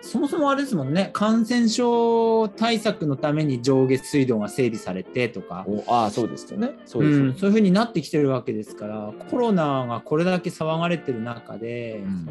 [0.02, 6.70] そもそもあれですもんね、感染症対策のために上下水道が整備されてとか、おああそうですよね。
[6.86, 12.28] そうですようん、そういうふうになってきてるわけですから、コロナがこれだけ騒がれてる中で、うん。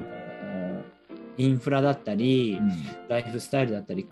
[1.38, 2.60] インフラだったり、
[3.08, 4.06] ライフスタイルだったり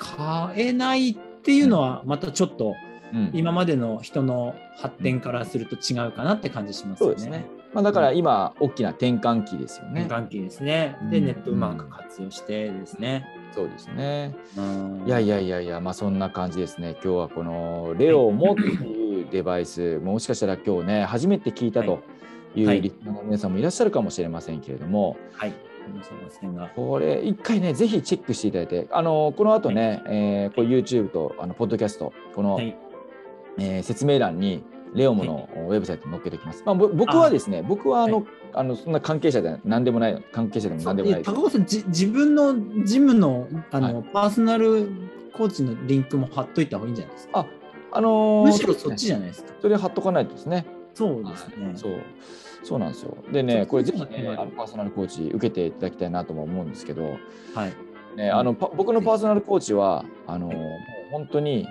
[0.56, 2.74] 変えないっていうのはまたちょっと
[3.14, 7.16] うん今までの人の発展からすると違うかなって感じしますよね。
[7.16, 7.46] そうですね。
[7.74, 10.06] まあ、だから今大きな転換期ですよね。
[10.10, 10.98] 関係ですね。
[11.12, 13.26] で、うんネットうまく活用してですね。
[13.54, 14.36] そうですね。
[14.58, 16.92] うんいやいやいやいや、まあそんな感じですね。
[17.04, 22.00] 今日はこのレオモっていうデバイス、もしかしたら今日ね、初めて聞いたと
[22.56, 25.54] いうはいリスナーの皆さんもいらっしゃるかもしれませんけれども、はい。
[26.76, 32.76] これ一回ね、ぜひチェックしていただいて、あのこの後ね、えーこれ YouTube とあのポッドキャスト、この、はい。
[33.58, 36.64] えー説明欄にレオモのウェブサイトに載っけておきます。
[36.66, 41.42] まあ、ぼ僕はですね、僕はあの、はあのそんな関係者では何でもない、関係者でも何でもない高。
[41.42, 42.56] 岡さん、じ自分の
[42.86, 44.90] ジムのあの、パーソナル
[45.34, 47.40] コーチのリンクも貼っといた方がいいんじゃないですか？
[47.42, 47.46] あ、
[47.92, 49.54] あのーむしろそっちじゃないですか。
[49.62, 50.66] それ貼っとかないとですね。
[50.94, 51.74] そうですね。
[51.76, 51.92] そう。
[52.64, 53.18] そうなんですよ。
[53.32, 57.18] でね、これぜひね、あのパーソナルコーチ受けていただきたいなとも思うんですけど、
[57.54, 57.74] はい。
[58.16, 61.68] ね、あのパ僕のパーソナルコーチは、あのもう本当に、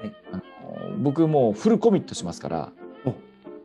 [0.00, 0.12] はい
[0.98, 2.72] 僕もうフルコミットしますから
[3.04, 3.14] お、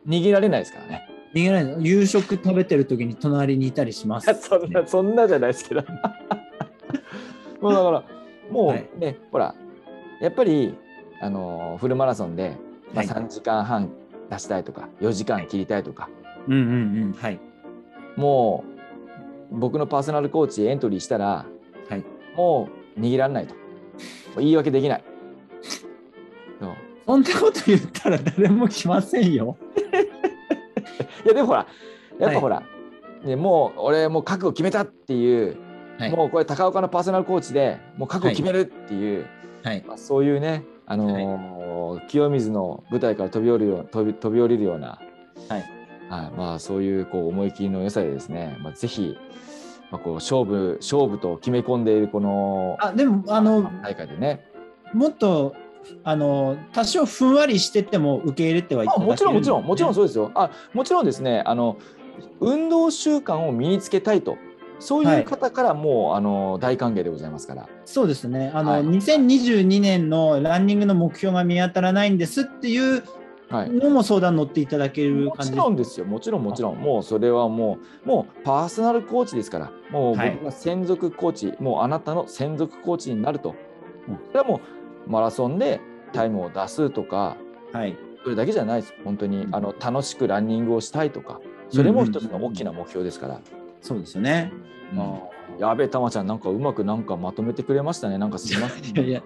[0.08, 1.08] 逃げられないですからね。
[1.34, 4.32] 逃げないの夕食食べてる時に隣にいたりします。
[4.40, 5.82] そんな、そんなじゃないですけど。
[7.60, 8.04] もうだから、
[8.50, 9.54] もはいうね、ほら、
[10.20, 10.74] やっぱり、
[11.20, 12.56] あのフルマラソンで、
[12.94, 13.90] まあ、はい3時間半
[14.30, 16.08] 出したいとか、4時間切りたいとか、
[16.46, 16.64] うんうんう
[17.08, 17.12] ん。
[17.12, 17.40] はい。
[18.16, 18.64] も
[19.52, 21.44] う僕のパーソナルコーチエントリーしたら、
[21.88, 22.04] はい。
[22.36, 23.54] もう逃げられないと。
[24.36, 25.04] 言い訳できない。
[27.08, 29.56] そんなこと言ったら誰も来ませんよ。
[31.24, 31.66] いやでもほら、
[32.18, 32.62] やっぱほら、
[33.24, 35.56] ね、もう俺もう覚悟決めたっていう、
[35.98, 36.10] はい。
[36.14, 39.24] もうこれ高岡のパーソナルコーチでもう覚悟決めるっていう、
[39.62, 39.82] はい。
[39.88, 45.00] まあ、そういうね、あのー清水の舞台から飛び降りるよう飛び飛び降りるような、
[45.48, 45.64] はい
[46.10, 49.16] はいまあ、そういうこう思い切りの良さでですね、まあ、ぜひ、
[49.90, 54.44] まあ、こう勝負勝負と決め込んでいるこのあ、でも、あの、大会でね、
[54.92, 55.54] もっと、
[56.04, 59.08] あの、多少ふんわりしてても受け入れてはいたあだける。
[59.08, 59.94] もちろんもちろんもちろんう。
[59.94, 60.30] そうですよ。
[60.34, 61.42] あもちろんですね。
[61.46, 61.76] あの
[62.40, 64.36] 運動習慣を身につけたいと。
[64.80, 67.68] そういう方からもう、あの大歓迎でございますから。
[67.84, 68.52] そうですね。
[68.54, 68.84] あの、はい。
[68.84, 73.02] 2022年のランニングの目標が見当たらないんですっていう
[73.50, 73.70] はい。
[73.70, 80.32] のも相談乗っていただけるもち感じろんですよ、もちろんもちろん、もうそれはもう、もうパーソナルコーチですから、もうはい。
[80.32, 83.54] 僕が専属コーチ、もうあなたの専属コーチになると、
[84.06, 84.18] うん。
[84.28, 84.60] それはもう
[85.08, 85.80] マラソンで
[86.12, 87.36] タイムを出すとか、
[87.72, 87.96] はい。
[88.22, 91.40] それだけじゃないです、本当にあの楽しくランニングをしたいとか、
[91.70, 93.40] それも一つの大きな目標ですから。
[93.80, 94.52] そうですよね。
[94.92, 95.20] うんあ
[95.58, 98.18] やべえ、たまちゃん、なんかうまくなんかまとめてくれましたね。
[98.18, 98.82] なんかすみません。
[98.84, 99.22] ーいや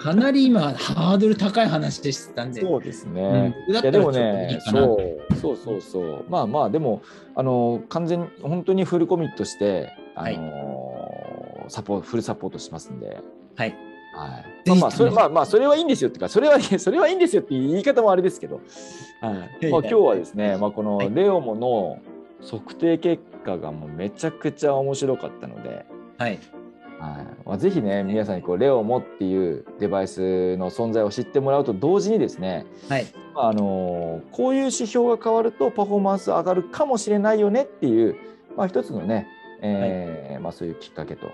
[0.00, 2.62] かなり今、ハードル高い話でしたんで。
[2.62, 3.54] そうですうんね。
[3.68, 4.96] 僕だいやでもね、そ
[5.30, 6.24] うそうそうそう。
[6.28, 7.02] まあまあでも
[7.36, 13.20] あの完全に本当にフルコミットしてあの、サポサポフルサポートしますんで。
[13.54, 13.91] はい。
[14.12, 14.68] はい。
[14.68, 18.60] まあまあそれまあまあそれはいいんですよっていうかそれは それはいいんですよっていう言い方もあれですけど。
[19.20, 19.34] はい。
[19.34, 21.98] まあ今日はですね、まあこのはいレオモの
[22.48, 25.84] 測定結果がもうめちゃくちゃ面白かったので。
[26.18, 26.38] はい。
[26.98, 33.06] はいまあ、ぜひね皆さんにこうレオモっていうデバイスの存在を知ってもらうと同時にですね、はい。
[33.34, 38.14] まああのこういう指標が変わるとパフォーマンス上がるかもしれないよねっていう、
[38.56, 39.26] まあ、一つのね、
[39.62, 41.32] えーまあ、そういうきっかけと、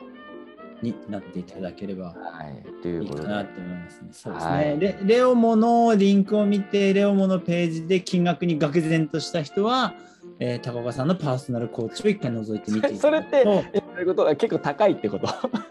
[0.82, 2.14] になっていただければは
[2.44, 3.06] い、とい。
[3.08, 4.08] かなと思いますね。
[4.12, 4.52] そうですね。
[4.52, 9.94] はいレレオモのリンクを見て、レオモのページで金額に愕然とした人は、
[10.38, 15.28] えー高岡さんのパーソナルコーチを一回覗いてみていそれってそういうことは結構高いってこと？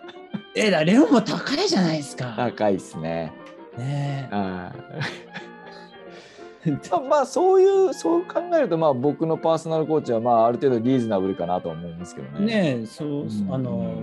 [0.55, 2.33] えだレオモ高いじゃないですか。
[2.35, 3.31] 高いですね。
[3.77, 12.45] ねあー まあまあそういうそう考えるとまあ僕のパーソナルコーチはまあある程度リーズナブルかなと思いますけどえ、ね。
[12.45, 13.93] ねえそう、うんあの、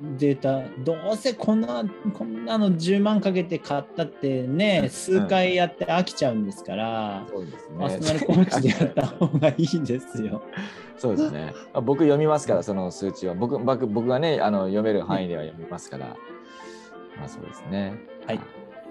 [0.00, 1.84] データ、どうせこんな、
[2.14, 7.76] こんなの10万かけて買ったってね、数回やって飽きちゃうんですから、そうですね。
[7.78, 10.42] パーソナルコーチでやった方がいいですよ。
[10.96, 11.52] そうですね。
[11.74, 13.34] あ僕読みますから、その数値は。
[13.34, 16.16] 僕僕僕がね、あの読める範囲では読みますから。
[17.18, 17.94] まあそうですね。
[18.26, 18.40] はい。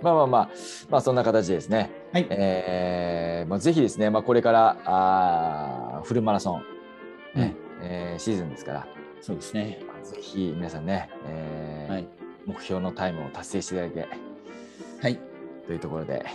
[0.01, 0.49] まあまあまあ、
[0.89, 2.28] まあそんな形でですね、はい。
[2.30, 6.64] えーまあ、ぜひですね、まあ、これからあーフルマラソン、
[7.36, 8.88] ねえーシーズンですから、
[9.22, 9.80] そうですね。
[10.10, 12.07] まあぜひ皆さんね、えーはい。
[12.45, 14.07] 目標のタイムを達成していただいて
[15.01, 15.20] はい。
[15.68, 16.26] というところで、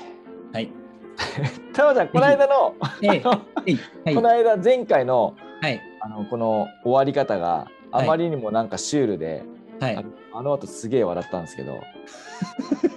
[0.53, 0.71] はい。
[1.75, 5.81] たまちゃん、この間の、この間、前回のはい。
[6.01, 9.43] あのこの終わり方があまりにもなんかシュールで、
[9.81, 9.95] あはい。
[9.97, 10.05] の
[10.35, 11.81] あの後すげえ笑ったんですけど、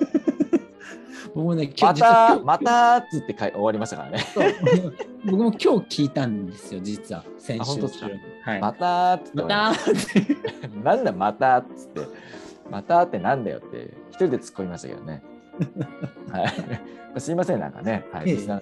[1.37, 4.23] 僕もね、ま実はた、またっつって終わりましたからね。
[5.23, 7.23] 僕も今日聞いたんですよ、実は。
[7.37, 7.79] 先週。
[8.59, 10.33] またっつってまたーって。
[10.33, 12.01] り なんだまたっつって、
[12.71, 15.21] またってなんだよって一人で突っ込みましたけどね。
[16.33, 16.43] は
[17.15, 17.21] い。
[17.21, 18.07] すいません、なんかね。
[18.11, 18.29] はい。
[18.29, 18.55] いいですま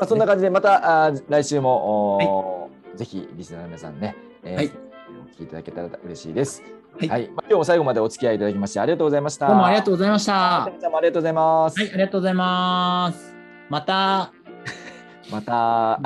[0.00, 4.70] あ、そんな感じで、またあー来週も、おーぜひリスナーの皆さんね、えーはい
[5.12, 6.81] お聞きいただけたら嬉しいです。
[6.98, 9.46] はい、はい、今日も最後までお付き合いいただきましてありがとうございました。
[9.48, 10.64] どうもありがとうございました。
[10.64, 11.78] ありがとうございます。
[11.78, 13.34] はい、ありがとうございます。
[13.68, 14.32] また。
[15.30, 16.00] また。